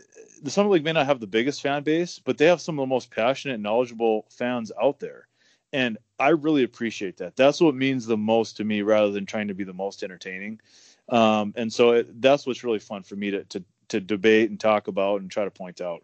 [0.43, 2.83] the Summit League may not have the biggest fan base, but they have some of
[2.83, 5.27] the most passionate, knowledgeable fans out there.
[5.73, 7.37] And I really appreciate that.
[7.37, 10.61] That's what means the most to me rather than trying to be the most entertaining.
[11.09, 14.61] Um, and so it, that's what's really fun for me to, to, to debate and
[14.61, 16.03] talk about and try to point out.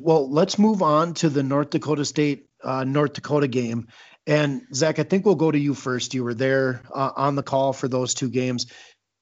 [0.00, 3.88] Well, let's move on to the North Dakota State uh, North Dakota game.
[4.26, 6.14] And Zach, I think we'll go to you first.
[6.14, 8.66] You were there uh, on the call for those two games,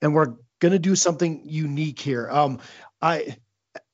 [0.02, 2.28] and we're going to do something unique here.
[2.30, 2.60] Um,
[3.00, 3.36] I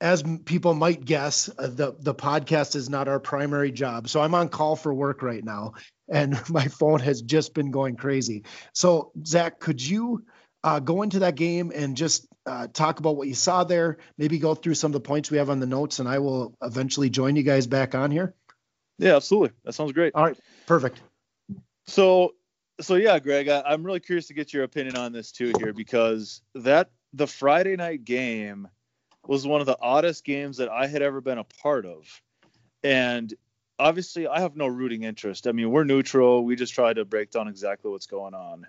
[0.01, 4.09] as people might guess, uh, the the podcast is not our primary job.
[4.09, 5.75] So I'm on call for work right now,
[6.09, 8.45] and my phone has just been going crazy.
[8.73, 10.25] So Zach, could you
[10.65, 13.99] uh, go into that game and just uh, talk about what you saw there?
[14.19, 16.55] Maybe go through some of the points we have on the notes, and I will
[16.63, 18.35] eventually join you guys back on here.
[18.99, 19.51] Yeah, absolutely.
[19.65, 20.15] That sounds great.
[20.15, 21.01] All right, perfect.
[21.87, 22.33] So,
[22.81, 25.73] so yeah, Greg, I, I'm really curious to get your opinion on this too here
[25.73, 28.69] because that the Friday night game
[29.27, 32.05] was one of the oddest games that I had ever been a part of.
[32.83, 33.33] And
[33.79, 35.47] obviously, I have no rooting interest.
[35.47, 36.45] I mean, we're neutral.
[36.45, 38.67] We just try to break down exactly what's going on.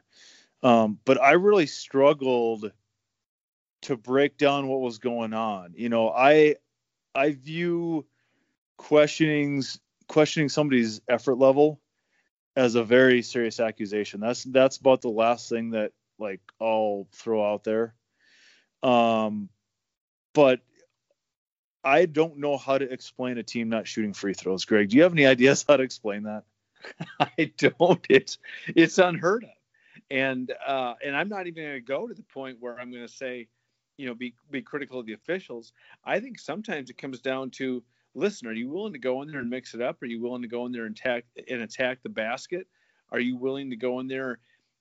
[0.64, 2.72] Um, but I really struggled
[3.84, 5.74] to break down what was going on.
[5.76, 6.56] You know, I
[7.14, 8.06] I view
[8.78, 11.80] questionings questioning somebody's effort level
[12.58, 14.20] as a very serious accusation.
[14.20, 17.94] That's that's about the last thing that like I'll throw out there.
[18.82, 19.50] Um,
[20.34, 20.62] but
[21.84, 24.66] I don't know how to explain a team not shooting free throws.
[24.66, 26.44] Greg, do you have any ideas how to explain that?
[27.20, 28.04] I don't.
[28.10, 28.40] It's
[28.76, 29.50] it's unheard of,
[30.10, 33.06] and uh, and I'm not even going to go to the point where I'm going
[33.06, 33.50] to say,
[33.98, 35.74] you know, be be critical of the officials.
[36.04, 37.84] I think sometimes it comes down to,
[38.18, 40.02] listen, are you willing to go in there and mix it up?
[40.02, 42.68] Are you willing to go in there and attack and attack the basket?
[43.12, 44.40] Are you willing to go in there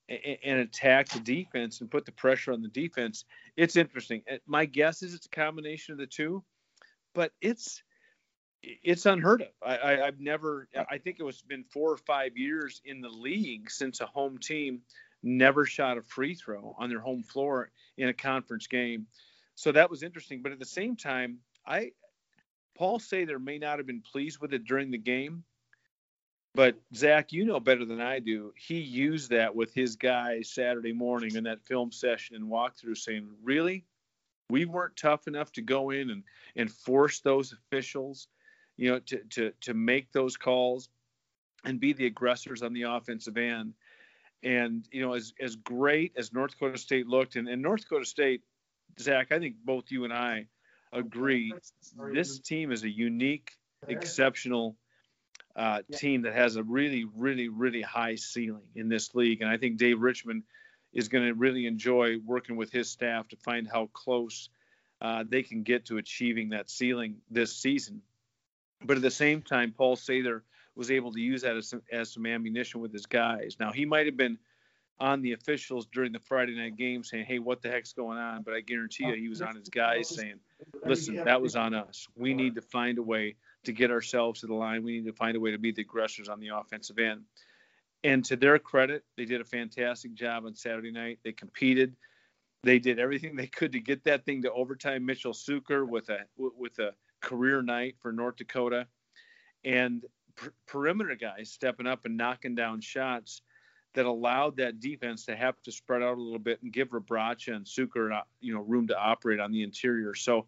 [0.08, 3.24] and, and attack the defense and put the pressure on the defense?
[3.56, 4.22] It's interesting.
[4.30, 6.42] Uh, my guess is it's a combination of the two,
[7.14, 7.82] but it's
[8.62, 9.48] it's unheard of.
[9.62, 10.66] I, have never.
[10.90, 14.38] I think it was been four or five years in the league since a home
[14.38, 14.80] team
[15.22, 19.06] never shot a free throw on their home floor in a conference game.
[19.54, 20.42] So that was interesting.
[20.42, 21.90] But at the same time, I
[22.76, 25.44] Paul Sather may not have been pleased with it during the game,
[26.54, 28.52] but Zach, you know better than I do.
[28.56, 33.28] He used that with his guys Saturday morning in that film session and walkthrough, saying,
[33.42, 33.84] "Really,
[34.50, 36.22] we weren't tough enough to go in and
[36.54, 38.28] and force those officials."
[38.76, 40.88] you know, to to to make those calls
[41.64, 43.74] and be the aggressors on the offensive end.
[44.42, 48.04] And you know, as as great as North Dakota State looked, and, and North Dakota
[48.04, 48.42] State,
[49.00, 50.46] Zach, I think both you and I
[50.92, 51.52] agree,
[52.12, 53.52] this team is a unique,
[53.88, 54.76] exceptional
[55.54, 59.40] uh, team that has a really, really, really high ceiling in this league.
[59.40, 60.42] And I think Dave Richman
[60.92, 64.48] is going to really enjoy working with his staff to find how close
[65.00, 68.02] uh, they can get to achieving that ceiling this season.
[68.82, 70.42] But at the same time, Paul Sather
[70.74, 73.56] was able to use that as some, as some ammunition with his guys.
[73.58, 74.38] Now, he might have been
[74.98, 78.42] on the officials during the Friday night game saying, hey, what the heck's going on?
[78.42, 80.40] But I guarantee you, he was on his guys saying,
[80.84, 82.06] listen, that was on us.
[82.16, 84.84] We need to find a way to get ourselves to the line.
[84.84, 87.22] We need to find a way to be the aggressors on the offensive end.
[88.04, 91.18] And to their credit, they did a fantastic job on Saturday night.
[91.24, 91.96] They competed.
[92.62, 95.04] They did everything they could to get that thing to overtime.
[95.06, 98.86] Mitchell Sueker with a with a career night for North Dakota,
[99.64, 100.04] and
[100.36, 103.42] per- perimeter guys stepping up and knocking down shots
[103.96, 107.54] that allowed that defense to have to spread out a little bit and give Rebraca
[107.54, 110.14] and Sueker, uh, you know, room to operate on the interior.
[110.14, 110.46] So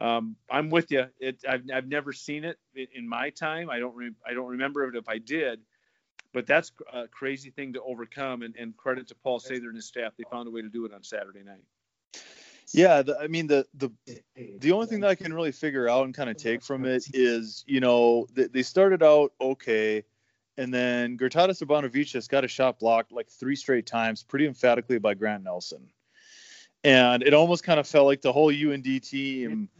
[0.00, 1.06] um, I'm with you.
[1.18, 2.58] It, I've, I've never seen it
[2.94, 3.68] in my time.
[3.68, 5.60] I don't re- I don't remember it if I did,
[6.32, 8.42] but that's a crazy thing to overcome.
[8.42, 10.12] And, and credit to Paul Sather and his staff.
[10.16, 11.64] They found a way to do it on Saturday night.
[12.72, 13.90] Yeah, the, I mean the the
[14.58, 17.04] the only thing that I can really figure out and kind of take from it
[17.12, 20.04] is, you know, they, they started out okay,
[20.60, 25.14] and then Grotadas Urbanovic got a shot blocked like three straight times, pretty emphatically by
[25.14, 25.88] Grant Nelson,
[26.84, 29.70] and it almost kind of felt like the whole UND team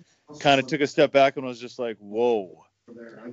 [0.41, 2.65] kind of took a step back and was just like, whoa.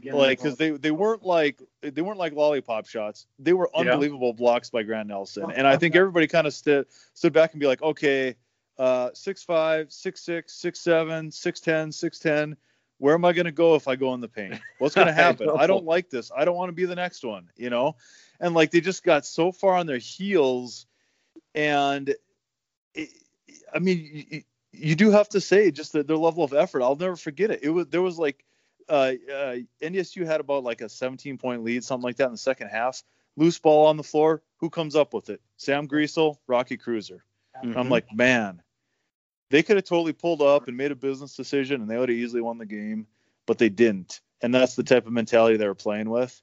[0.03, 3.25] Like, because they, they weren't like they weren't like lollipop shots.
[3.39, 4.37] They were unbelievable yeah.
[4.37, 7.65] blocks by Grant Nelson, and I think everybody kind of stood stood back and be
[7.65, 8.35] like, okay,
[8.77, 12.57] uh, 6'5, 6'6, 6'7, 6'10, 6'10.
[12.99, 14.59] Where am I going to go if I go in the paint?
[14.79, 15.49] What's going to happen?
[15.49, 16.31] I, I, don't like this.
[16.35, 17.95] I don't want to be the next one, you know?
[18.39, 20.85] And like they just got so far on their heels.
[21.53, 22.13] And
[22.93, 23.09] it,
[23.73, 26.81] I mean, you, you, do have to say just the, their level of effort.
[26.81, 27.59] I'll never forget it.
[27.63, 28.43] It was, there was like,
[28.89, 32.37] uh, uh, NDSU had about like a 17 point lead, something like that in the
[32.37, 33.03] second half.
[33.35, 34.41] Loose ball on the floor.
[34.57, 35.41] Who comes up with it?
[35.57, 37.19] Sam Griesel, Rocky Kreuser.
[37.63, 37.77] Mm-hmm.
[37.77, 38.61] I'm like, man,
[39.49, 42.17] they could have totally pulled up and made a business decision and they would have
[42.17, 43.07] easily won the game,
[43.45, 44.21] but they didn't.
[44.41, 46.41] And that's the type of mentality they were playing with.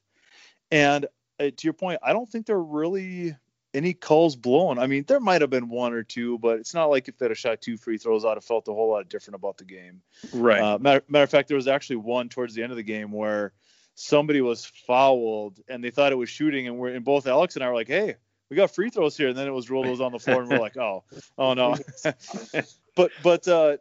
[0.71, 1.07] And
[1.39, 3.37] uh, to your point, I don't think there were really
[3.75, 4.79] any calls blown.
[4.79, 7.31] I mean, there might have been one or two, but it's not like if they'd
[7.31, 10.01] have shot two free throws, I'd have felt a whole lot different about the game.
[10.33, 10.61] Right.
[10.61, 13.11] Uh, matter, matter of fact, there was actually one towards the end of the game
[13.11, 13.53] where
[13.97, 17.65] somebody was fouled and they thought it was shooting, and we're and both Alex and
[17.65, 18.17] I were like, "Hey,
[18.49, 20.41] we got free throws here," and then it was ruled it was on the floor,
[20.41, 21.05] and we're like, "Oh,
[21.37, 21.77] oh no."
[22.95, 23.77] but but uh,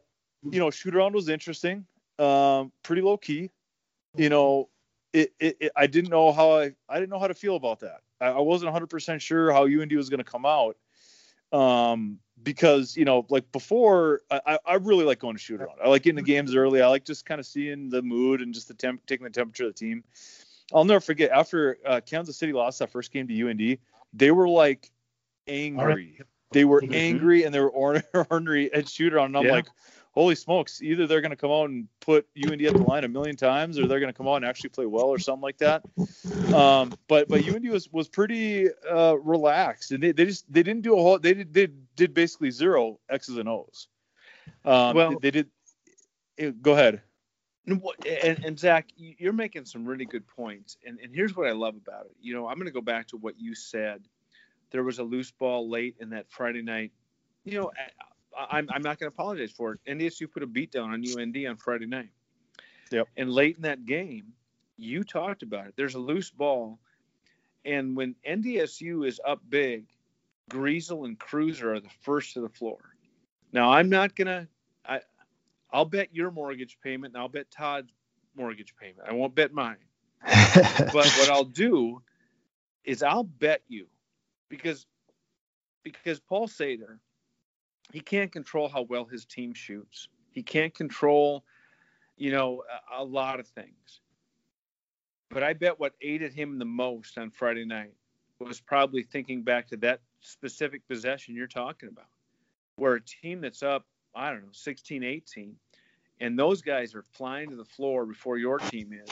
[0.49, 1.85] you know, shoot around was interesting.
[2.19, 3.49] Um, pretty low key.
[4.15, 4.69] You know,
[5.13, 7.79] it, it, it, I didn't know how I I didn't know how to feel about
[7.81, 8.01] that.
[8.19, 10.77] I, I wasn't 100 percent sure how UND was going to come out.
[11.51, 15.77] Um, because you know, like before, I, I really like going to shoot around.
[15.83, 16.81] I like getting the games early.
[16.81, 19.65] I like just kind of seeing the mood and just the temp, taking the temperature
[19.65, 20.03] of the team.
[20.73, 23.77] I'll never forget after uh, Kansas City lost that first game to UND,
[24.13, 24.89] they were like
[25.47, 26.19] angry
[26.53, 26.93] they were mm-hmm.
[26.93, 27.69] angry and they were
[28.29, 29.27] ornery at shooter on.
[29.27, 29.51] And I'm yeah.
[29.51, 29.67] like,
[30.11, 30.81] holy smokes!
[30.81, 33.79] Either they're going to come out and put UND at the line a million times,
[33.79, 35.83] or they're going to come out and actually play well, or something like that.
[36.53, 40.83] Um, but but UND was was pretty uh, relaxed, and they, they just they didn't
[40.83, 41.19] do a whole.
[41.19, 43.87] They did they did basically zero X's and O's.
[44.65, 45.43] Um, well, they, they
[46.37, 46.61] did.
[46.61, 47.01] Go ahead.
[47.65, 50.77] And, and, Zach, you're making some really good points.
[50.85, 52.11] And, and here's what I love about it.
[52.19, 54.03] You know, I'm going to go back to what you said
[54.73, 56.91] there was a loose ball late in that Friday night.
[57.45, 57.71] You know,
[58.37, 59.79] I, I'm, I'm not going to apologize for it.
[59.87, 62.09] NDSU put a beat down on UND on Friday night.
[62.91, 63.07] Yep.
[63.15, 64.33] And late in that game,
[64.75, 65.75] you talked about it.
[65.77, 66.79] There's a loose ball,
[67.63, 69.85] and when NDSU is up big,
[70.49, 72.79] Griesel and Kreuser are the first to the floor.
[73.53, 74.47] Now I'm not gonna.
[74.85, 75.01] I
[75.71, 77.91] I'll bet your mortgage payment, and I'll bet Todd's
[78.35, 79.07] mortgage payment.
[79.07, 79.77] I won't bet mine.
[80.25, 82.01] but what I'll do
[82.83, 83.87] is I'll bet you
[84.53, 84.85] because
[85.83, 86.99] because Paul Sather,
[87.91, 90.07] he can't control how well his team shoots.
[90.31, 91.43] He can't control,
[92.17, 94.01] you know, a, a lot of things.
[95.31, 97.93] But I bet what aided him the most on Friday night
[98.39, 102.09] was probably thinking back to that specific possession you're talking about,
[102.75, 105.55] where a team that's up, I don't know, 16, 18,
[106.21, 109.09] and those guys are flying to the floor before your team is.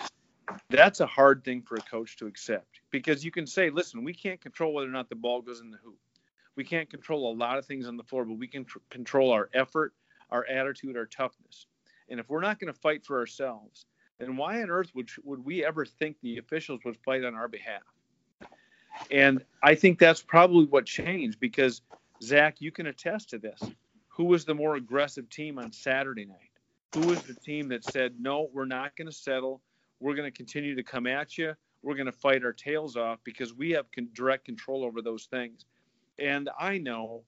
[0.70, 4.14] That's a hard thing for a coach to accept because you can say, listen, we
[4.14, 5.98] can't control whether or not the ball goes in the hoop.
[6.56, 9.32] We can't control a lot of things on the floor, but we can tr- control
[9.32, 9.94] our effort,
[10.30, 11.68] our attitude, our toughness.
[12.10, 13.86] And if we're not going to fight for ourselves,
[14.20, 17.48] then why on earth would would we ever think the officials would fight on our
[17.48, 17.82] behalf?
[19.10, 21.82] And I think that's probably what changed because
[22.22, 23.60] Zach, you can attest to this.
[24.10, 26.52] Who was the more aggressive team on Saturday night?
[26.94, 29.62] Who was the team that said, no, we're not going to settle.
[30.02, 31.54] We're going to continue to come at you.
[31.84, 35.26] We're going to fight our tails off because we have con- direct control over those
[35.26, 35.66] things.
[36.20, 37.24] And I know,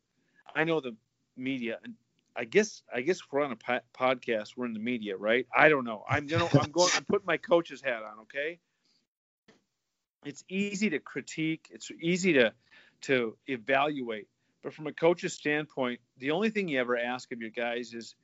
[0.55, 0.95] I know the
[1.37, 1.93] media, and
[2.35, 4.57] I guess, I guess we're on a po- podcast.
[4.57, 5.47] We're in the media, right?
[5.55, 6.03] I don't know.
[6.09, 8.21] I'm gonna, I'm going, I'm putting my coach's hat on.
[8.23, 8.59] Okay.
[10.25, 11.69] It's easy to critique.
[11.71, 12.53] It's easy to,
[13.01, 14.27] to evaluate.
[14.63, 18.15] But from a coach's standpoint, the only thing you ever ask of your guys is,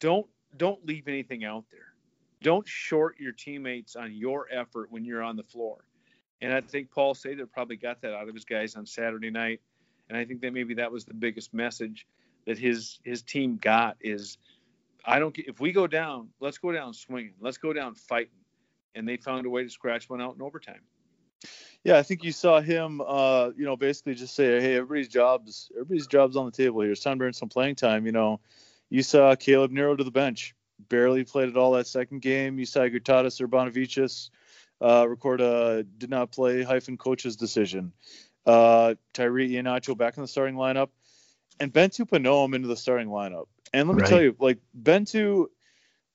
[0.00, 1.92] don't don't leave anything out there.
[2.42, 5.78] Don't short your teammates on your effort when you're on the floor.
[6.40, 9.60] And I think Paul Sather probably got that out of his guys on Saturday night.
[10.08, 12.06] And I think that maybe that was the biggest message
[12.46, 14.38] that his his team got is
[15.04, 17.34] I don't if we go down, let's go down swinging.
[17.40, 18.32] Let's go down fighting.
[18.94, 20.80] And they found a way to scratch one out in overtime.
[21.84, 25.70] Yeah, I think you saw him, uh, you know, basically just say, "Hey, everybody's jobs,
[25.72, 26.92] everybody's jobs on the table here.
[26.92, 28.40] It's time to earn some playing time." You know,
[28.90, 30.54] you saw Caleb Nero to the bench,
[30.88, 32.58] barely played at all that second game.
[32.58, 34.30] You saw Gertautas Urbonavicius
[34.80, 37.92] uh, record a did not play hyphen coach's decision.
[38.46, 40.88] Uh, Tyree Ihenacho back in the starting lineup,
[41.60, 43.46] and Bentiu Panoam into the starting lineup.
[43.72, 44.08] And let me Right.
[44.08, 45.46] tell you, like Bentiu,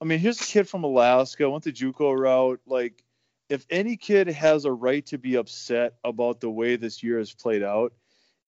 [0.02, 2.62] I mean, here's a kid from Alaska, went the JUCO route.
[2.65, 3.04] Like,
[3.49, 7.34] if any kid has a right to be upset about the way this year has
[7.34, 7.93] played out,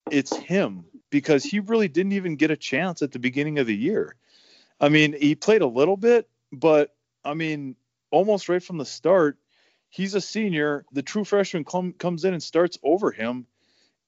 [0.10, 3.76] it's him because he really didn't even get a chance at the beginning of the
[3.76, 4.16] year.
[4.80, 7.76] I mean, he played a little bit, but I mean,
[8.12, 9.38] almost right from the start,
[9.90, 10.86] he's a senior.
[10.92, 13.46] The true freshman com- comes in and starts over him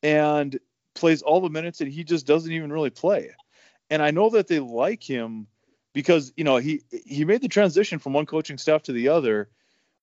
[0.04, 0.60] and
[0.94, 3.32] plays all the minutes, and he just doesn't even really play.
[3.90, 5.48] And I know that they like him
[5.94, 9.50] because you know he he made the transition from one coaching staff to the other,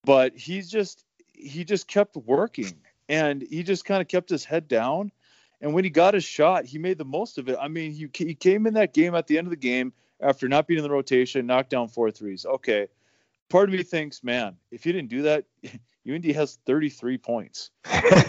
[0.03, 2.73] but he's just he just kept working
[3.07, 5.11] and he just kind of kept his head down.
[5.61, 7.57] And when he got his shot, he made the most of it.
[7.59, 10.47] I mean, he, he came in that game at the end of the game after
[10.47, 12.45] not being in the rotation, knocked down four threes.
[12.45, 12.87] Okay.
[13.49, 15.45] Part of me thinks, man, if you didn't do that,
[16.07, 17.71] UND has 33 points.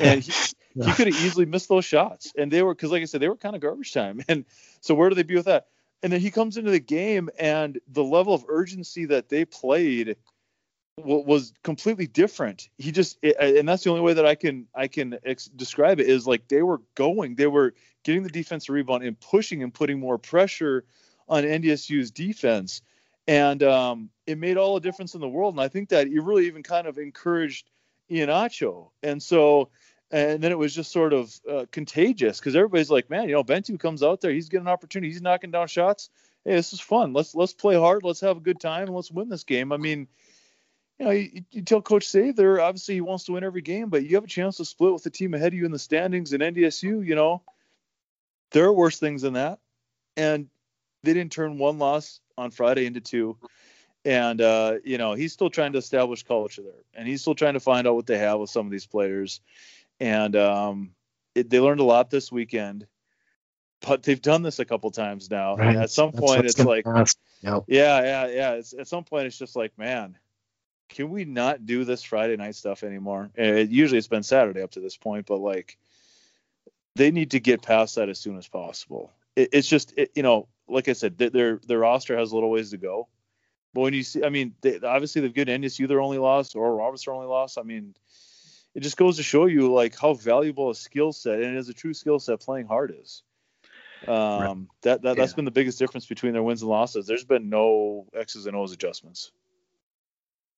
[0.01, 0.33] And he,
[0.75, 2.33] he could have easily missed those shots.
[2.37, 4.23] And they were, because like I said, they were kind of garbage time.
[4.29, 4.45] And
[4.81, 5.69] so where do they be with that?
[6.03, 10.17] And then he comes into the game, and the level of urgency that they played
[10.99, 12.69] wa- was completely different.
[12.77, 16.07] He just, and that's the only way that I can I can ex- describe it
[16.07, 19.99] is like they were going, they were getting the defensive rebound and pushing and putting
[19.99, 20.85] more pressure
[21.29, 22.83] on NDSU's defense,
[23.27, 25.55] and um, it made all the difference in the world.
[25.55, 27.71] And I think that it really even kind of encouraged
[28.11, 29.71] Ihenacho, and so.
[30.13, 33.43] And then it was just sort of uh, contagious because everybody's like, man, you know,
[33.43, 36.11] Bentiu comes out there, he's getting an opportunity, he's knocking down shots.
[36.45, 37.13] Hey, this is fun.
[37.13, 39.73] Let's let's play hard, let's have a good time, let's win this game.
[39.73, 40.07] I mean,
[40.99, 44.05] you know, you, you tell Coach Sather, obviously he wants to win every game, but
[44.05, 46.33] you have a chance to split with the team ahead of you in the standings
[46.33, 47.05] in NDSU.
[47.05, 47.43] You know,
[48.53, 49.59] there are worse things than that,
[50.17, 50.49] and
[51.07, 53.39] they didn't turn one loss on Friday into two.
[54.05, 57.55] And uh, you know, he's still trying to establish culture there, and he's still trying
[57.55, 59.41] to find out what they have with some of these players.
[59.99, 60.91] And um,
[61.35, 62.87] it, they learned a lot this weekend,
[63.81, 65.57] but they've done this a couple times now.
[65.57, 65.71] Right.
[65.71, 67.19] And at some That's point, it's like, last.
[67.43, 68.51] Yeah, yeah, yeah.
[68.53, 70.17] It's, at some point, it's just like, man,
[70.89, 73.31] can we not do this Friday night stuff anymore?
[73.35, 75.79] It, usually it's been Saturday up to this point, but like,
[76.95, 79.11] they need to get past that as soon as possible.
[79.35, 82.51] It, it's just, it, you know, like I said, their their roster has a little
[82.51, 83.09] ways to go.
[83.75, 86.77] But when you see, I mean, they, obviously they've given NDSU their only loss or
[86.77, 87.59] Roberts their only loss.
[87.59, 87.95] I mean,
[88.75, 91.69] it just goes to show you like how valuable a skill set and it is
[91.69, 93.23] a true skill set playing hard is.
[94.09, 95.37] Um, that, that that's Yeah.
[95.37, 97.07] been the biggest difference between their wins and losses.
[97.07, 99.33] There's been no X's and O's adjustments.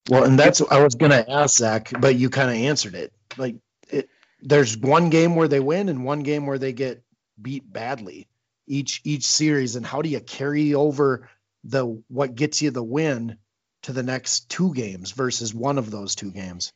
[0.09, 3.13] Well, and that's I was going to ask Zach, but you kind of answered it.
[3.37, 3.57] Like
[3.89, 4.09] it,
[4.43, 7.03] there's one game where they win and one game where they get
[7.41, 8.27] beat badly
[8.69, 11.29] each each series, and how do you carry over
[11.65, 13.39] the what gets you the win
[13.83, 16.73] to the next two games versus one of those two games?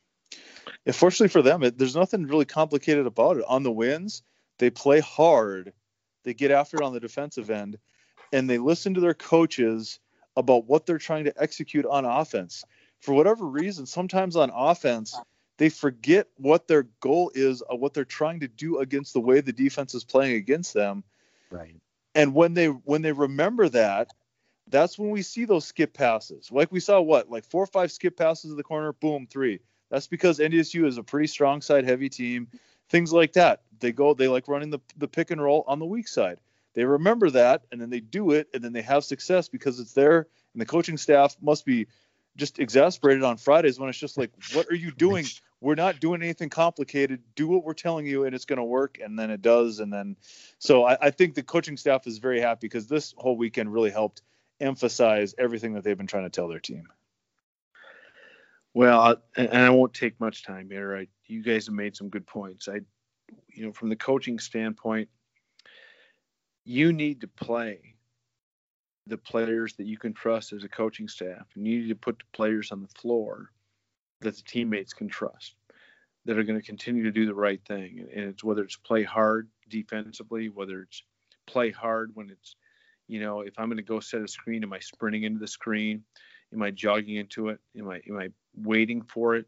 [0.85, 3.45] Yeah, fortunately for them, it, there's nothing really complicated about it.
[3.47, 4.23] On the wins,
[4.59, 5.73] they play hard,
[6.25, 7.79] they get after it on the defensive end,
[8.33, 10.01] and they listen to their coaches
[10.37, 12.65] about what they're trying to execute on offense.
[13.01, 15.19] For whatever reason, sometimes on offense,
[15.59, 19.53] they forget what their goal is, what they're trying to do against the way the
[19.53, 21.05] defense is playing against them.
[21.53, 21.77] Right.
[22.15, 24.09] And when they when they remember that,
[24.69, 26.51] that's when we see those skip passes.
[26.51, 29.61] Like we saw what, like four or five skip passes in the corner, boom, three.
[29.91, 32.49] That's because NDSU is a pretty strong side heavy team.
[32.89, 33.63] Things like that.
[33.81, 36.39] They go, they like running the, the pick and roll on the weak side.
[36.75, 39.93] They remember that and then they do it and then they have success because it's
[39.93, 41.87] there and the coaching staff must be
[42.37, 45.27] just exasperated on Fridays when it's just like, what are you doing?
[45.63, 47.23] We're not doing anything complicated.
[47.37, 48.99] Do what we're telling you and it's going to work.
[49.03, 49.79] And then it does.
[49.79, 50.17] And then,
[50.59, 53.91] so I, I think the coaching staff is very happy because this whole weekend really
[53.91, 54.23] helped
[54.61, 56.89] emphasize everything that they've been trying to tell their team.
[58.75, 60.97] Well, and I won't take much time here.
[60.97, 62.67] I, you guys have made some good points.
[62.67, 62.81] I,
[63.49, 65.09] you know, from the coaching standpoint,
[66.65, 67.95] you need to play
[69.07, 72.19] the players that you can trust as a coaching staff, and you need to put
[72.19, 73.51] the players on the floor
[74.23, 75.57] that the teammates can trust,
[76.25, 78.07] that are going to continue to do the right thing.
[78.15, 81.03] And it's whether it's play hard defensively, whether it's
[81.47, 82.57] play hard when it's,
[83.09, 85.47] you know, if I'm going to go set a screen, am I sprinting into the
[85.47, 86.05] screen?
[86.53, 87.61] Am I jogging into it?
[87.79, 89.47] Am I am I waiting for it?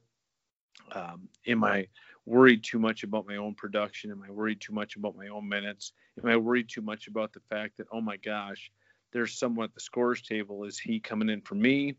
[0.92, 1.86] Um, am I
[2.26, 4.10] worried too much about my own production?
[4.10, 5.92] Am I worried too much about my own minutes?
[6.22, 8.70] Am I worried too much about the fact that oh my gosh,
[9.12, 10.64] there's someone at the scores table.
[10.64, 11.96] Is he coming in for me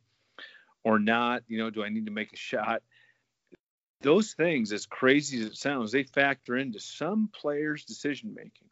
[0.86, 1.44] or not?
[1.48, 2.82] You know, do I need to make a shot?
[4.02, 8.70] Those things, as crazy as it sounds, they factor into some players' decision making.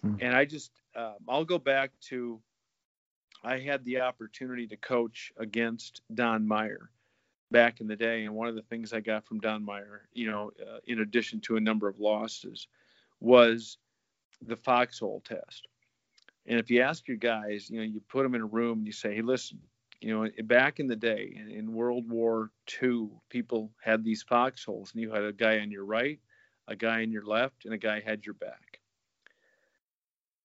[0.00, 0.16] Hmm.
[0.20, 2.40] And I just, um, I'll go back to
[3.44, 6.90] I had the opportunity to coach against Don Meyer
[7.52, 10.28] back in the day, and one of the things I got from Don Meyer, you
[10.28, 12.66] know, uh, in addition to a number of losses,
[13.20, 13.78] was
[14.42, 15.68] the foxhole test.
[16.46, 18.86] And if you ask your guys, you know, you put them in a room and
[18.86, 19.60] you say, "Hey, listen,
[20.00, 22.50] you know, back in the day in, World War
[22.82, 26.20] II, people had these foxholes, and you had a guy on your right,
[26.68, 28.80] a guy on your left, and a guy had your back.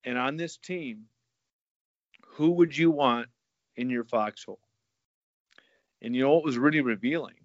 [0.03, 1.05] And on this team,
[2.25, 3.27] who would you want
[3.75, 4.59] in your foxhole?
[6.01, 7.35] And you know what was really revealing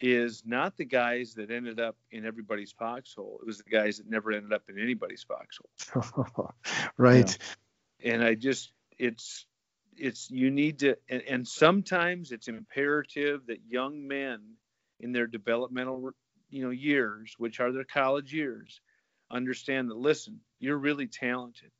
[0.00, 3.38] is not the guys that ended up in everybody's foxhole.
[3.42, 6.50] It was the guys that never ended up in anybody's foxhole.
[6.96, 7.38] right.
[8.02, 8.14] You know?
[8.14, 9.46] And I just it's
[9.96, 14.40] it's you need to and, and sometimes it's imperative that young men
[15.00, 16.12] in their developmental
[16.50, 18.80] you know years, which are their college years,
[19.30, 21.70] understand that listen, you're really talented.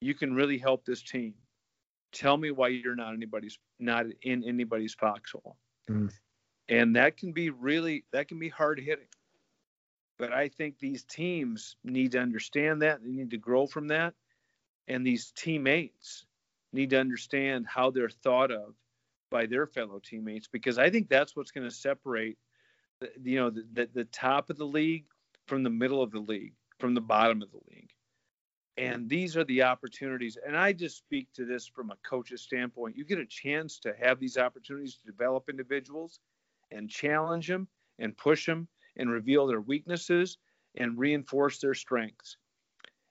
[0.00, 1.34] You can really help this team.
[2.12, 5.56] Tell me why you're not anybody's not in anybody's foxhole.
[5.88, 6.10] Mm.
[6.68, 9.06] and that can be really that can be hard hitting.
[10.18, 13.02] But i think these teams need to understand that.
[13.02, 14.14] They need to grow from that.
[14.88, 16.25] And these teammates
[16.76, 18.74] need to understand how they're thought of
[19.30, 22.38] by their fellow teammates because i think that's what's going to separate
[23.00, 25.06] the, you know the, the, the top of the league
[25.46, 27.90] from the middle of the league from the bottom of the league
[28.78, 30.36] and these are the opportunities.
[30.44, 32.96] And I just speak to this from a coach's standpoint.
[32.96, 36.20] You get a chance to have these opportunities to develop individuals
[36.70, 37.68] and challenge them
[37.98, 40.36] and push them and reveal their weaknesses
[40.74, 42.36] and reinforce their strengths.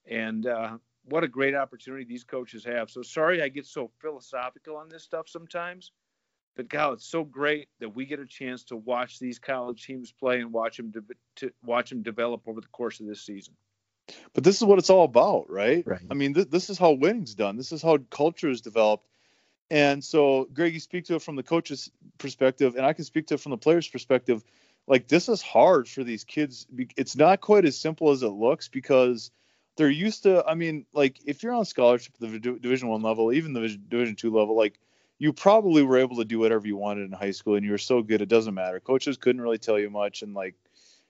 [0.07, 0.78] And uh,
[1.10, 2.89] what a great opportunity these coaches have.
[2.89, 5.91] So sorry I get so philosophical on this stuff sometimes,
[6.56, 10.12] but God, it's so great that we get a chance to watch these college teams
[10.12, 11.01] play and watch them de-
[11.38, 13.53] to watch them develop over the course of this season.
[14.34, 15.86] But this is what it's all about, right?
[15.86, 16.01] Right.
[16.10, 17.58] I mean, th- this is how winning's done.
[17.58, 19.08] This is how culture is developed.
[19.72, 23.28] And so, Greg, you speak to it from the coach's perspective, and I can speak
[23.28, 24.43] to it from the player's perspective.
[24.88, 26.68] Like, this is hard for these kids.
[26.95, 29.32] It's not quite as simple as it looks because
[29.78, 30.45] they're used to.
[30.45, 34.15] I mean, like, if you're on scholarship at the Division One level, even the Division
[34.15, 34.80] Two level, like,
[35.17, 37.78] you probably were able to do whatever you wanted in high school, and you were
[37.78, 38.80] so good it doesn't matter.
[38.80, 40.55] Coaches couldn't really tell you much, and like,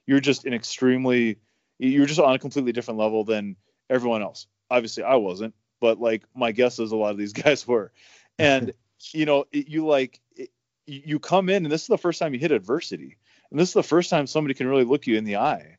[0.05, 1.37] you're just an extremely
[1.79, 3.55] you're just on a completely different level than
[3.89, 4.47] everyone else.
[4.69, 7.91] Obviously, I wasn't, but like my guess is a lot of these guys were.
[8.39, 8.73] And
[9.11, 10.49] you know, it, you like it,
[10.85, 13.17] you come in, and this is the first time you hit adversity,
[13.51, 15.77] and this is the first time somebody can really look you in the eye.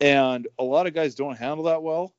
[0.00, 2.14] And a lot of guys don't handle that well,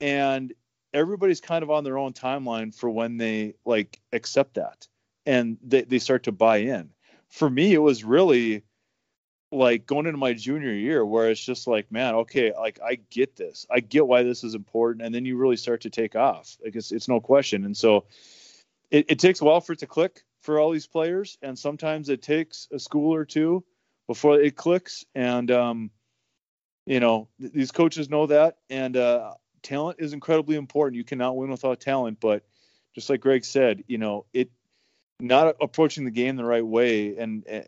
[0.00, 0.52] and
[0.92, 4.88] everybody's kind of on their own timeline for when they like accept that
[5.24, 6.90] and they, they start to buy in
[7.32, 8.62] for me, it was really
[9.50, 13.36] like going into my junior year where it's just like, man, okay, like I get
[13.36, 13.66] this.
[13.70, 15.04] I get why this is important.
[15.04, 16.56] And then you really start to take off.
[16.62, 17.64] Like it's, it's no question.
[17.64, 18.04] And so
[18.90, 21.38] it, it takes a while for it to click for all these players.
[21.40, 23.64] And sometimes it takes a school or two
[24.06, 25.06] before it clicks.
[25.14, 25.90] And, um,
[26.86, 28.58] you know, th- these coaches know that.
[28.70, 30.96] And uh, talent is incredibly important.
[30.96, 32.20] You cannot win without talent.
[32.20, 32.44] But
[32.94, 34.50] just like Greg said, you know, it,
[35.20, 37.60] not approaching the game the right way and uh,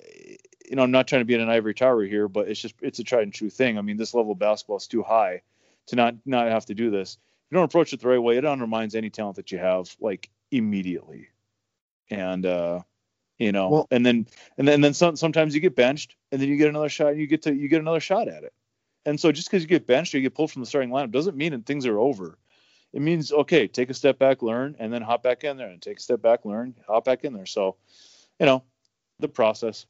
[0.69, 2.75] you know, I'm not trying to be in an ivory tower here, but it's just
[2.81, 3.79] it's a tried and true thing.
[3.79, 5.43] I mean, this level of basketball is too high
[5.87, 7.15] to not not have to do this.
[7.15, 9.95] If you don't approach it the right way, it undermines any talent that you have
[10.01, 11.29] like immediately.
[12.11, 12.81] And uh,
[13.39, 16.41] you know, well, and then and then and then some, sometimes you get benched, and
[16.41, 18.53] then you get another shot, and you get to you get another shot at it.
[19.07, 21.11] And so just because you get benched or you get pulled from the starting lineup
[21.11, 22.39] doesn't mean that things are over.
[22.93, 25.83] It means okay, take a step back, learn, and then hop back in there, and
[25.83, 27.47] take a step back, learn, hop back in there.
[27.47, 27.77] So,
[28.39, 28.63] you know,
[29.19, 29.87] the process.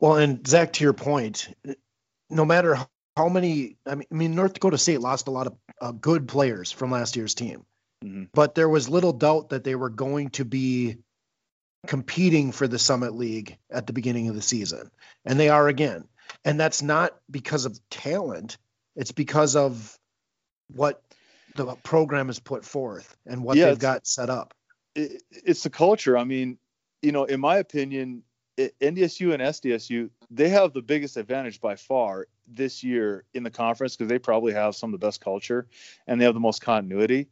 [0.00, 1.54] Well, and Zach, to your point,
[2.28, 2.76] no matter
[3.16, 6.26] how many, I mean, I mean North Dakota State lost a lot of uh, good
[6.26, 7.64] players from last year's team,
[8.04, 8.24] mm-hmm.
[8.34, 10.96] but there was little doubt that they were going to be
[11.86, 14.90] competing for the Summit League at the beginning of the season,
[15.24, 16.08] and they are again.
[16.44, 18.58] And that's not because of talent;
[18.96, 19.98] it's because of
[20.68, 21.02] what
[21.56, 24.54] the program has put forth and what yeah, they've got set up.
[24.94, 26.16] It, it's the culture.
[26.16, 26.58] I mean,
[27.02, 28.22] you know, in my opinion,
[28.58, 33.96] NDSU and SDSU, they have the biggest advantage by far this year in the conference
[33.96, 35.66] because they probably have some of the best culture
[36.06, 37.28] and they have the most continuity.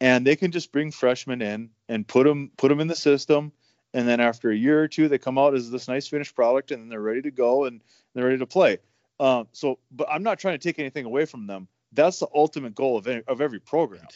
[0.00, 3.52] And they can just bring freshmen in and put them put them in the system.
[3.94, 6.70] And then after a year or two, they come out as this nice finished product,
[6.70, 7.80] and then they're ready to go and
[8.14, 8.78] they're ready to play.
[9.20, 11.68] Um, so, but I'm not trying to take anything away from them.
[11.92, 14.06] That's the ultimate goal of, any, of every program.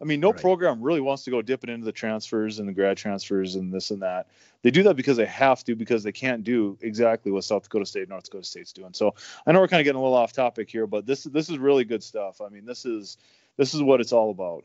[0.00, 0.40] I mean, no right.
[0.40, 3.90] program really wants to go dipping into the transfers and the grad transfers and this
[3.90, 4.26] and that.
[4.62, 7.86] They do that because they have to, because they can't do exactly what South Dakota
[7.86, 8.92] State, North Dakota State's doing.
[8.92, 9.14] So
[9.46, 11.58] I know we're kind of getting a little off topic here, but this this is
[11.58, 12.40] really good stuff.
[12.42, 13.16] I mean, this is
[13.56, 14.64] this is what it's all about.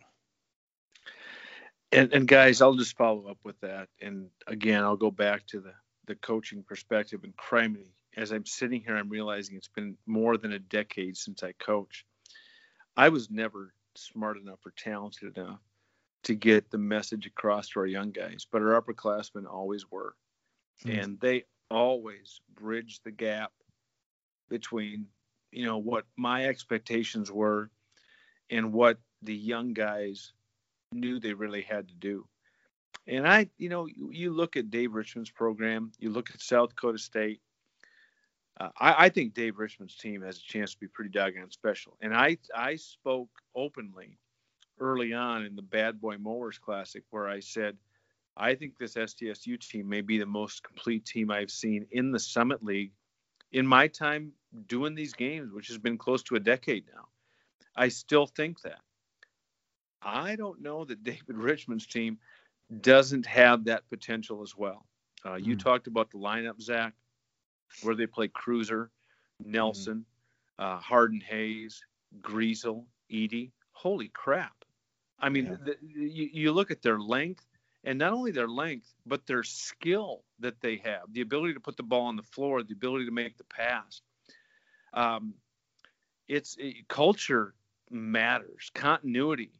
[1.91, 3.89] And, and guys, I'll just follow up with that.
[4.01, 5.73] And again, I'll go back to the
[6.07, 7.93] the coaching perspective and criminy.
[8.17, 12.05] As I'm sitting here, I'm realizing it's been more than a decade since I coached.
[12.97, 15.59] I was never smart enough or talented enough
[16.23, 20.15] to get the message across to our young guys, but our upperclassmen always were.
[20.85, 20.99] Mm-hmm.
[20.99, 23.51] And they always bridged the gap
[24.49, 25.07] between,
[25.51, 27.69] you know, what my expectations were
[28.49, 30.33] and what the young guys
[30.91, 32.27] knew they really had to do.
[33.07, 36.97] And I, you know, you, look at Dave Richman's program, you look at South Dakota
[36.97, 37.41] State,
[38.59, 41.97] uh, I, I, think Dave Richman's team has a chance to be pretty doggone special.
[42.01, 44.19] And I I spoke openly
[44.79, 47.77] early on in the Bad Boy Mowers Classic where I said
[48.37, 52.19] I think this SDSU team may be the most complete team I've seen in the
[52.19, 52.91] Summit League
[53.51, 54.31] in my time
[54.67, 57.07] doing these games, which has been close to a decade now.
[57.75, 58.79] I still think that.
[60.01, 62.17] I don't know that David Richman's team
[62.81, 64.85] doesn't have that potential as well.
[65.25, 65.59] Uh, you mm.
[65.63, 66.93] talked about the lineup, Zach
[67.81, 68.89] where they play Kreuser,
[69.43, 70.05] Nelson,
[70.59, 70.75] mm-hmm.
[70.75, 71.83] uh, Harden-Hayes,
[72.21, 73.51] Griesel, Eady.
[73.71, 74.53] Holy crap!
[75.19, 75.55] I mean, yeah.
[75.63, 77.45] the, you, you look at their length,
[77.83, 81.77] and not only their length, but their skill that they have, the ability to put
[81.77, 84.01] the ball on the floor, the ability to make the pass.
[84.93, 85.33] Um,
[86.27, 87.55] it's it, culture
[87.89, 89.51] matters, continuity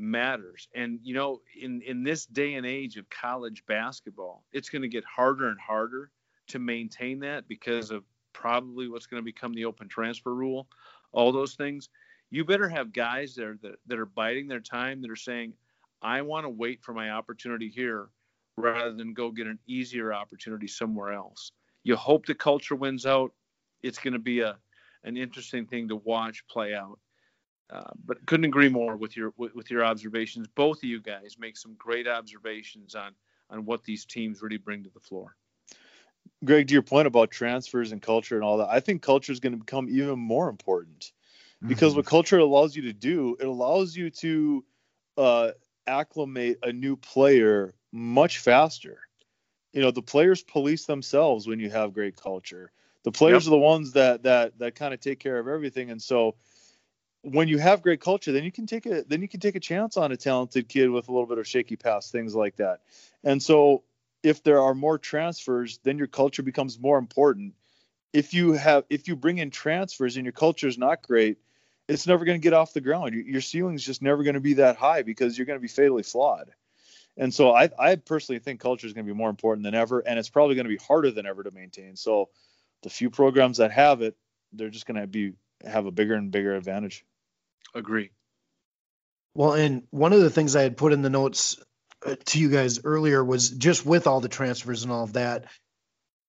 [0.00, 4.82] matters, and you know, in in this day and age of college basketball, it's going
[4.82, 6.10] to get harder and harder
[6.48, 10.68] to maintain that because of probably what's going to become the open transfer rule,
[11.12, 11.88] all those things.
[12.30, 15.52] You better have guys there that, that are biding their time that are saying,
[16.00, 18.08] I want to wait for my opportunity here
[18.56, 21.52] rather than go get an easier opportunity somewhere else.
[21.82, 23.32] You hope the culture wins out.
[23.82, 24.56] It's going to be a
[25.04, 26.98] an interesting thing to watch play out.
[27.70, 30.48] Uh, but couldn't agree more with your with, with, your observations.
[30.48, 33.12] Both of you guys make some great observations on
[33.48, 35.36] on what these teams really bring to the floor.
[36.44, 39.40] Greg, to your point about transfers and culture and all that, I think culture is
[39.40, 41.12] going to become even more important
[41.66, 41.98] because mm-hmm.
[41.98, 44.64] what culture allows you to do, it allows you to
[45.16, 45.50] uh,
[45.86, 48.98] acclimate a new player much faster.
[49.72, 52.72] You know, the players police themselves when you have great culture.
[53.04, 53.48] The players yep.
[53.48, 56.34] are the ones that that that kind of take care of everything, and so
[57.22, 59.60] when you have great culture, then you can take a then you can take a
[59.60, 62.80] chance on a talented kid with a little bit of shaky pass, things like that.
[63.24, 63.82] And so
[64.22, 67.54] if there are more transfers, then your culture becomes more important.
[68.12, 71.38] If you have if you bring in transfers and your culture is not great,
[71.88, 73.14] it's never going to get off the ground.
[73.14, 75.68] Your, ceiling is just never going to be that high because you're going to be
[75.68, 76.50] fatally flawed.
[77.16, 80.00] And so I, I personally think culture is going to be more important than ever,
[80.00, 81.96] and it's probably going to be harder than ever to maintain.
[81.96, 82.30] So
[82.82, 84.16] the few programs that have it,
[84.52, 85.34] they're just going to be
[85.66, 87.04] have a bigger and bigger advantage.
[87.74, 88.10] Agree.
[89.34, 91.56] Well, and one of the things I had put in the notes
[92.04, 95.44] uh, to you guys earlier was just with all the transfers and all of that,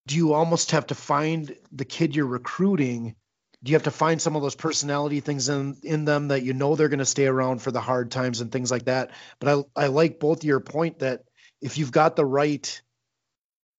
[0.08, 3.16] do you almost have to find the kid you're recruiting?
[3.64, 6.54] Do you have to find some of those personality things in in them that you
[6.54, 9.12] know they're going to stay around for the hard times and things like that?
[9.40, 11.24] But I I like both your point that
[11.62, 12.82] if you've got the right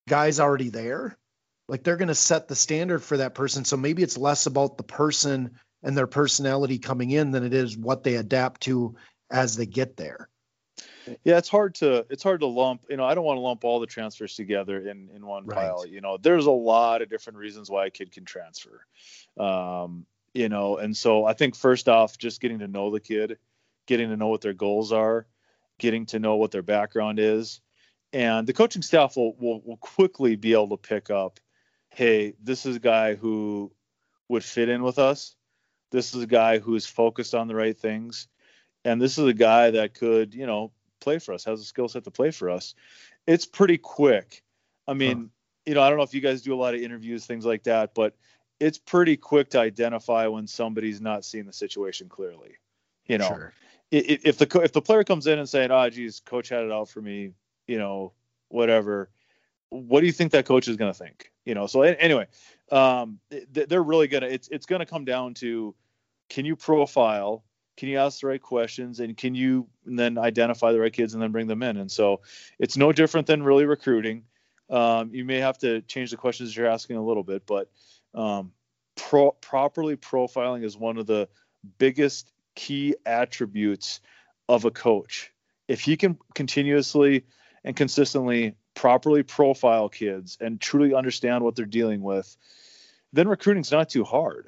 [0.09, 1.17] guys already there,
[1.69, 3.65] like they're going to set the standard for that person.
[3.65, 7.79] So maybe it's less about the person and their personality coming in than it is
[7.79, 8.97] what they adapt to
[9.31, 10.29] as they get there.
[11.23, 12.87] Yeah, it's hard to it's hard to lump.
[12.91, 15.57] You know, I don't want to lump all the transfers together in in one right.
[15.57, 15.87] pile.
[15.87, 18.85] You know, there's a lot of different reasons why a kid can transfer.
[19.39, 23.39] Um, you know, and so I think first off, just getting to know the kid,
[23.87, 25.29] getting to know what their goals are,
[25.79, 27.61] getting to know what their background is,
[28.13, 31.39] and the coaching staff will will, will quickly be able to pick up,
[31.91, 33.71] hey, this is a guy who
[34.29, 35.37] would fit in with us.
[35.91, 38.29] This is a guy who is focused on the right things
[38.87, 40.71] and this is a guy that could, you know,
[41.01, 42.77] play for us, has a skill set to play for us.
[43.27, 44.45] It's pretty quick.
[44.87, 45.27] I mean, huh.
[45.67, 47.65] you know, I don't know if you guys do a lot of interviews, things like
[47.65, 48.15] that, but
[48.61, 52.59] it's pretty quick to identify when somebody's not seeing the situation clearly.
[53.07, 53.53] You know, sure.
[53.91, 56.89] if the if the player comes in and saying, "Oh, geez, coach had it out
[56.89, 57.33] for me,"
[57.67, 58.13] you know,
[58.49, 59.11] whatever.
[59.71, 61.31] What do you think that coach is going to think?
[61.45, 62.27] You know, so anyway,
[62.71, 63.19] um,
[63.51, 64.27] they're really gonna.
[64.27, 65.75] It's it's going to come down to,
[66.29, 67.45] can you profile
[67.77, 71.15] can you ask the right questions and can you and then identify the right kids
[71.15, 72.21] and then bring them in and so
[72.59, 74.25] it's no different than really recruiting
[74.71, 77.71] um, you may have to change the questions you're asking a little bit but
[78.15, 78.53] um,
[78.97, 81.29] pro- properly profiling is one of the
[81.79, 84.01] biggest key attributes
[84.49, 85.33] of a coach
[85.69, 87.25] if he can continuously
[87.65, 92.37] and consistently properly profile kids and truly understand what they're dealing with
[93.13, 94.47] then recruiting's not too hard.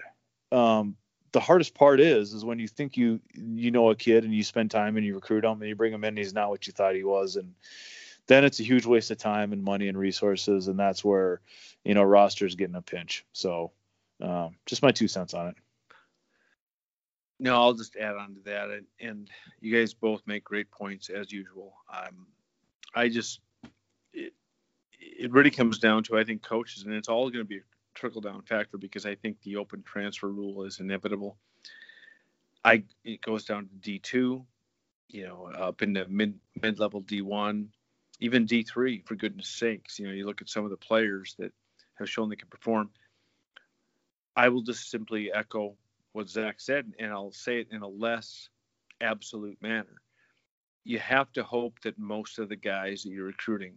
[0.52, 0.96] Um,
[1.32, 4.42] the hardest part is is when you think you you know a kid and you
[4.42, 6.66] spend time and you recruit him and you bring him in and he's not what
[6.66, 7.36] you thought he was.
[7.36, 7.54] And
[8.26, 10.68] then it's a huge waste of time and money and resources.
[10.68, 11.40] And that's where
[11.84, 13.24] you know roster's getting a pinch.
[13.32, 13.72] So
[14.22, 15.54] um, just my two cents on it.
[17.40, 18.70] No i'll just add on to that.
[18.70, 21.74] And, and you guys both make great points as usual.
[21.94, 22.26] Um,
[22.94, 23.40] i just
[24.98, 27.62] it really comes down to i think coaches and it's all going to be a
[27.98, 31.36] trickle down factor because I think the open transfer rule is inevitable.
[32.64, 34.46] I it goes down to D two,
[35.08, 37.70] you know, up into mid mid level D one,
[38.20, 39.98] even D three for goodness sakes.
[39.98, 41.52] You know, you look at some of the players that
[41.98, 42.90] have shown they can perform.
[44.36, 45.74] I will just simply echo
[46.12, 48.48] what Zach said, and I'll say it in a less
[49.00, 50.02] absolute manner.
[50.84, 53.74] You have to hope that most of the guys that you're recruiting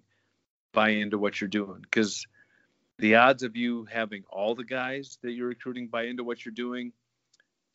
[0.73, 2.25] buy into what you're doing because
[2.99, 6.53] the odds of you having all the guys that you're recruiting buy into what you're
[6.53, 6.93] doing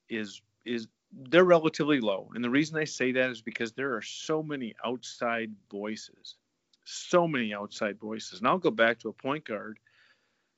[0.09, 2.31] is is they're relatively low.
[2.35, 6.37] And the reason I say that is because there are so many outside voices,
[6.85, 8.39] so many outside voices.
[8.39, 9.79] And I'll go back to a point guard.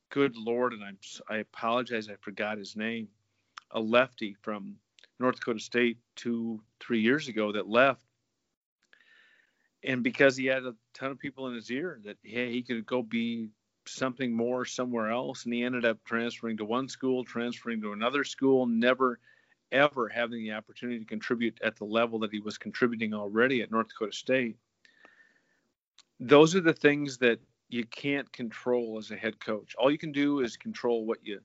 [0.09, 0.97] Good Lord, and I'm
[1.29, 3.07] I apologize, I forgot his name.
[3.71, 4.75] A lefty from
[5.19, 8.03] North Dakota State two, three years ago that left.
[9.83, 12.85] And because he had a ton of people in his ear that hey, he could
[12.85, 13.49] go be
[13.85, 18.23] something more somewhere else, and he ended up transferring to one school, transferring to another
[18.23, 19.19] school, never
[19.71, 23.71] ever having the opportunity to contribute at the level that he was contributing already at
[23.71, 24.57] North Dakota State.
[26.19, 29.75] Those are the things that you can't control as a head coach.
[29.77, 31.39] All you can do is control what you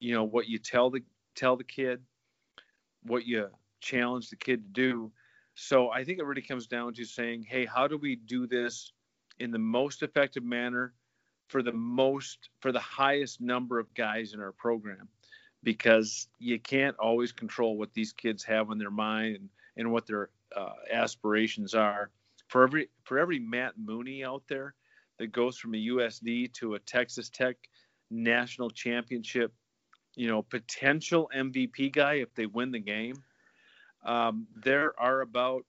[0.00, 1.02] you know what you tell the
[1.34, 2.00] tell the kid,
[3.02, 3.48] what you
[3.80, 5.12] challenge the kid to do.
[5.62, 8.92] So I think it really comes down to saying, "Hey, how do we do this
[9.38, 10.94] in the most effective manner
[11.48, 15.06] for the most for the highest number of guys in our program?
[15.62, 20.06] Because you can't always control what these kids have on their mind and, and what
[20.06, 22.10] their uh, aspirations are.
[22.48, 24.74] For every for every Matt Mooney out there
[25.18, 27.56] that goes from a USD to a Texas Tech
[28.10, 29.52] national championship
[30.16, 33.22] you know potential MVP guy if they win the game
[34.04, 35.64] um, there are about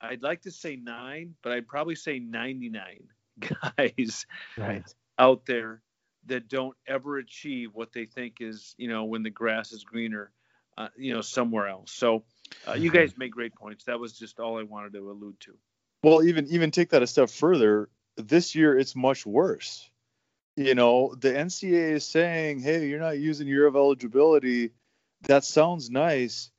[0.00, 3.08] I'd like to say nine but I'd probably say 99
[3.78, 4.26] guys
[4.56, 4.84] right.
[5.18, 5.82] out there
[6.26, 10.30] that don't ever achieve what they think is, you know, when the grass is greener,
[10.76, 11.92] uh, you know, somewhere else.
[11.92, 12.24] So
[12.68, 13.84] uh, you guys make great points.
[13.84, 15.54] That was just all I wanted to allude to.
[16.02, 17.88] Well, even even take that a step further.
[18.16, 19.88] This year, it's much worse.
[20.56, 24.70] You know, the NCAA is saying, "Hey, you're not using year of eligibility."
[25.22, 26.50] That sounds nice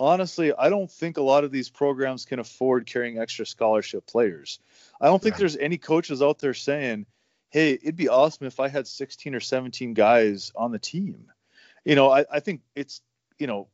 [0.00, 4.58] honestly, I don't think a lot of these programs can afford carrying extra scholarship players.
[5.00, 7.06] I don't think there's any coaches out there saying,
[7.50, 11.30] "Hey, it'd be awesome if I had 16 or 17 guys on the team."
[11.84, 13.02] You know, I, I think it's
[13.38, 13.68] you know,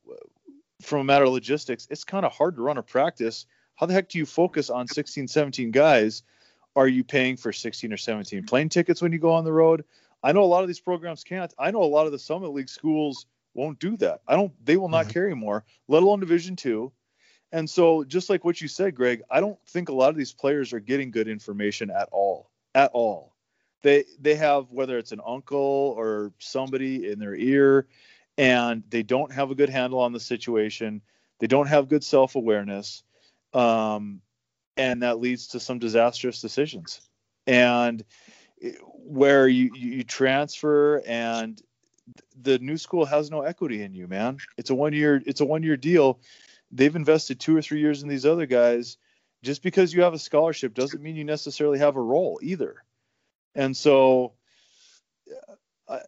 [0.83, 3.47] from a matter of logistics, it's kind of hard to run a practice.
[3.75, 6.23] How the heck do you focus on 16, 17 guys?
[6.77, 8.47] Are you paying for 16 or 17 mm-hmm.
[8.47, 9.85] plane tickets when you go on the road?
[10.23, 11.53] I know a lot of these programs can't.
[11.59, 13.27] I know a lot of the Summit League schools
[13.57, 14.21] won't do that.
[14.29, 14.53] I don't.
[14.65, 15.13] They will not mm-hmm.
[15.13, 16.93] carry more, let alone Division two.
[17.53, 20.33] And so, just like what you said, Greg, I don't think a lot of these
[20.33, 22.51] players are getting good information at all.
[22.75, 23.35] At all.
[23.83, 27.87] They they have whether it's an uncle or somebody in their ear,
[28.37, 31.03] and they don't have a good handle on the situation.
[31.39, 33.03] They don't have good self awareness,
[33.55, 34.21] um,
[34.77, 37.01] and that leads to some disastrous decisions.
[37.47, 38.05] And
[38.95, 41.61] where you you transfer and
[42.41, 44.39] the new school has no equity in you, man.
[44.57, 46.21] It's a one year it's a one year deal.
[46.71, 48.97] They've invested two or three years in these other guys.
[49.43, 52.83] Just because you have a scholarship doesn't mean you necessarily have a role either.
[53.55, 54.33] And so
[55.89, 55.99] uh,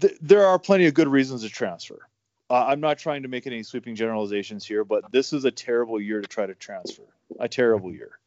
[0.00, 2.08] th- there are plenty of good reasons to transfer.
[2.50, 6.00] Uh, I'm not trying to make any sweeping generalizations here, but this is a terrible
[6.00, 7.04] year to try to transfer.
[7.40, 8.18] A terrible year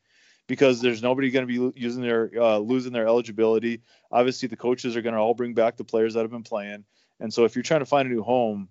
[0.47, 3.81] because there's nobody going to be using their uh, losing their eligibility.
[4.11, 6.85] Obviously, the coaches are going to all bring back the players that have been playing,
[7.19, 8.69] and so if you're trying to find a new home,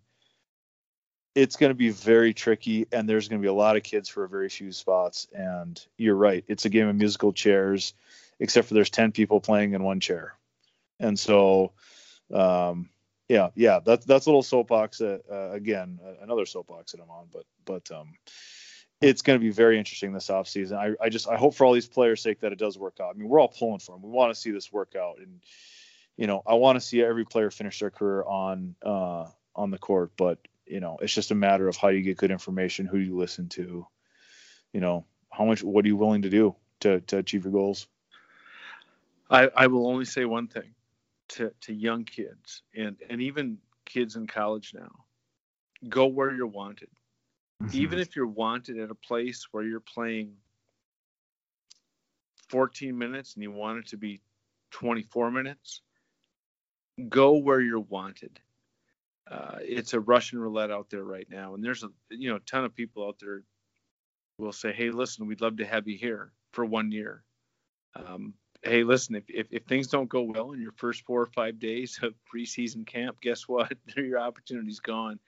[1.35, 4.09] it's going to be very tricky, and there's going to be a lot of kids
[4.09, 5.29] for a very few spots.
[5.35, 7.95] And you're right, it's a game of musical chairs,
[8.41, 10.35] except for there's ten people playing in one chair,
[11.01, 11.73] and so.
[12.33, 12.89] Um,
[13.29, 15.01] yeah, yeah, that's that's a little soapbox.
[15.01, 18.15] Uh, uh, again, another soapbox that I'm on, but but um,
[19.01, 20.77] it's going to be very interesting this offseason.
[20.77, 23.15] I, I just I hope for all these players' sake that it does work out.
[23.15, 24.03] I mean, we're all pulling for them.
[24.03, 25.41] We want to see this work out, and
[26.17, 29.79] you know, I want to see every player finish their career on uh, on the
[29.79, 30.13] court.
[30.17, 33.17] But you know, it's just a matter of how you get good information, who you
[33.17, 33.87] listen to,
[34.73, 37.87] you know, how much, what are you willing to do to to achieve your goals.
[39.29, 40.75] I, I will only say one thing
[41.29, 44.93] to to young kids and and even kids in college now:
[45.89, 46.89] go where you're wanted
[47.63, 47.77] Mm-hmm.
[47.77, 50.35] Even if you're wanted at a place where you're playing
[52.49, 54.21] 14 minutes and you want it to be
[54.73, 55.81] 24 minutes,
[57.09, 58.41] go where you're wanted.
[59.31, 62.65] Uh, it's a Russian roulette out there right now, and there's a you know ton
[62.65, 63.43] of people out there
[64.39, 67.25] will say, "Hey, listen, we'd love to have you here for one year."
[67.97, 71.27] Um, hey, listen, if, if, if things don't go well in your first four or
[71.27, 73.73] five days of preseason camp, guess what?
[73.97, 75.19] your opportunity's gone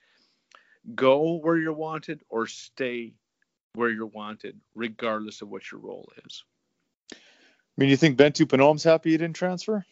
[0.95, 3.13] go where you're wanted or stay
[3.73, 6.43] where you're wanted, regardless of what your role is.
[7.13, 7.17] I
[7.77, 9.85] mean, you think Bentiu Panoam's happy he didn't transfer?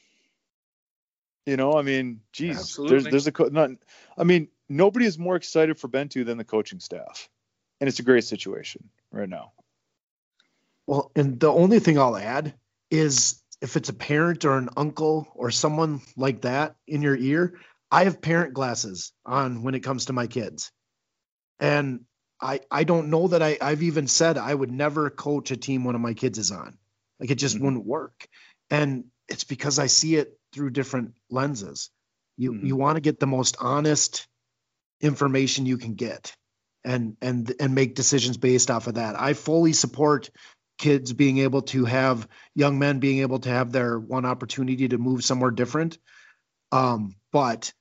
[1.48, 2.90] You know, I mean, geez, Absolutely.
[2.90, 3.70] there's there's a co- not.
[4.18, 7.30] I mean, nobody is more excited for Bentiu than the coaching staff,
[7.80, 9.54] and it's a great situation right now.
[10.88, 12.54] Well, and the only thing I'll add
[12.92, 17.58] is if it's a parent or an uncle or someone like that in your ear,
[17.90, 20.74] I have parent glasses on when it comes to my kids.
[21.62, 22.02] And
[22.42, 25.86] I I don't know that I I've even said I would never coach a team
[25.86, 26.78] one of my kids is on.
[27.22, 27.64] Like it just mm-hmm.
[27.64, 28.28] wouldn't work.
[28.70, 31.90] And it's because I see it through different lenses.
[32.38, 32.66] You mm-hmm.
[32.66, 34.28] you want to get the most honest
[35.00, 36.36] information you can get
[36.84, 39.20] and and and make decisions based off of that.
[39.20, 40.30] I fully support
[40.78, 44.98] kids being able to have young men being able to have their one opportunity to
[44.98, 45.98] move somewhere different.
[46.72, 47.72] Um, but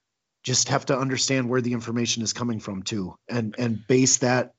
[0.47, 4.55] just have to understand where the information is coming from too and and base that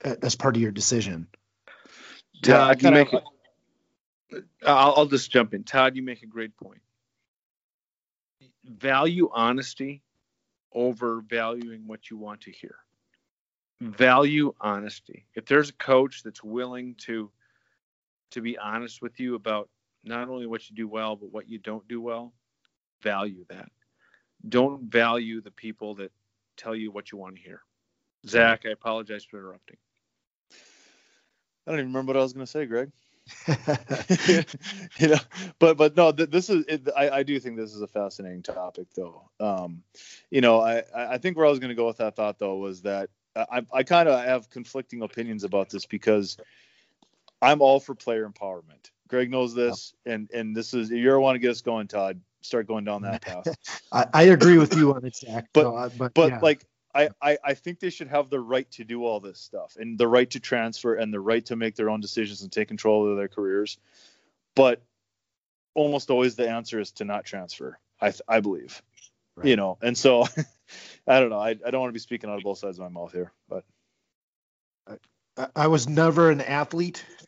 [0.00, 1.26] as part of your decision
[2.42, 3.22] todd yeah, I kinda, make a,
[4.64, 6.80] I'll, I'll just jump in todd you make a great point
[8.64, 10.02] value honesty
[10.72, 12.76] over valuing what you want to hear
[13.80, 17.30] value honesty if there's a coach that's willing to
[18.30, 19.68] to be honest with you about
[20.04, 22.32] not only what you do well but what you don't do well
[23.02, 23.68] value that
[24.48, 26.12] don't value the people that
[26.56, 27.62] tell you what you want to hear.
[28.26, 29.76] Zach, I apologize for interrupting.
[31.66, 32.90] I don't even remember what I was going to say, Greg.
[34.98, 35.16] you know,
[35.58, 38.88] but but no, this is it, I, I do think this is a fascinating topic,
[38.94, 39.30] though.
[39.40, 39.82] Um,
[40.30, 42.56] you know, I I think where I was going to go with that thought though
[42.56, 46.36] was that I I kind of have conflicting opinions about this because
[47.40, 48.90] I'm all for player empowerment.
[49.08, 52.20] Greg knows this, and and this is you ever want to get us going, Todd
[52.40, 53.46] start going down that path.
[53.92, 55.46] I, I, agree with you on it, Zach.
[55.52, 56.38] But but, but yeah.
[56.40, 56.64] like
[56.94, 59.98] I, I, I think they should have the right to do all this stuff and
[59.98, 63.10] the right to transfer and the right to make their own decisions and take control
[63.10, 63.78] of their careers.
[64.54, 64.82] But
[65.74, 67.78] almost always the answer is to not transfer.
[68.00, 68.82] I I believe.
[69.36, 69.46] Right.
[69.46, 70.26] You know, and so
[71.06, 71.38] I don't know.
[71.38, 73.32] I, I don't want to be speaking out of both sides of my mouth here,
[73.48, 73.64] but
[75.36, 77.21] I- I was never an athlete, t-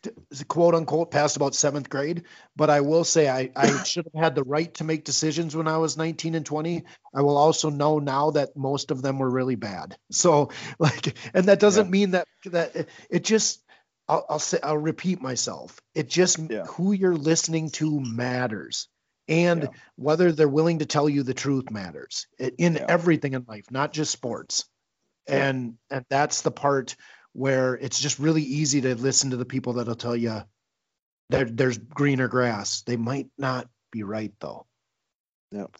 [0.49, 2.25] quote unquote, past about seventh grade.
[2.57, 5.69] But I will say I, I should have had the right to make decisions when
[5.69, 6.85] I was 19 and 20.
[7.15, 9.97] I will also know now that most of them were really bad.
[10.11, 11.91] So like, and that doesn't Yeah.
[11.91, 13.61] mean that that it, it just.
[14.07, 15.81] I'll, I'll say I'll repeat myself.
[15.95, 16.67] It just Yeah.
[16.67, 18.89] who you're listening to matters,
[19.29, 19.69] and Yeah.
[19.97, 24.13] whether they're willing to tell you the truth matters in everything in life, not just
[24.13, 24.67] sports.
[25.27, 26.97] And and that's the part
[27.35, 30.43] where it's just really easy to listen to the people that'll tell you
[31.29, 32.83] there, there's greener grass.
[32.83, 34.67] They might not be right though.
[35.51, 35.77] Yep.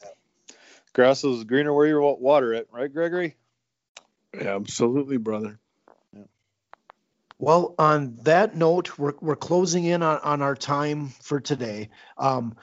[0.93, 3.37] Grass is greener where you water it, right, Gregory?
[4.35, 5.59] Yeah, Absolutely, brother.
[7.39, 11.91] Well, on that note, we're, we're closing in on, on our time for today.
[12.17, 12.57] Um,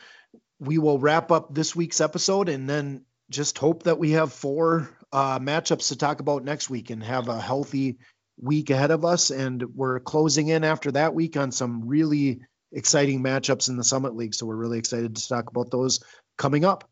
[0.60, 4.90] we will wrap up this week's episode and then just hope that we have four
[5.12, 7.98] uh, matchups to talk about next week and have a healthy
[8.42, 9.30] week ahead of us.
[9.30, 14.16] And we're closing in after that week on some really exciting matchups in the Summit
[14.16, 14.34] League.
[14.34, 16.04] So we're really excited to talk about those
[16.38, 16.90] coming up.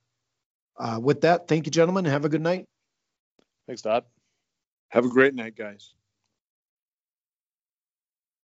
[0.78, 2.06] Uh, with that, thank you, gentlemen.
[2.06, 2.66] Have a good night.
[3.68, 4.06] Thanks, Todd.
[4.90, 5.94] Have a great night, guys.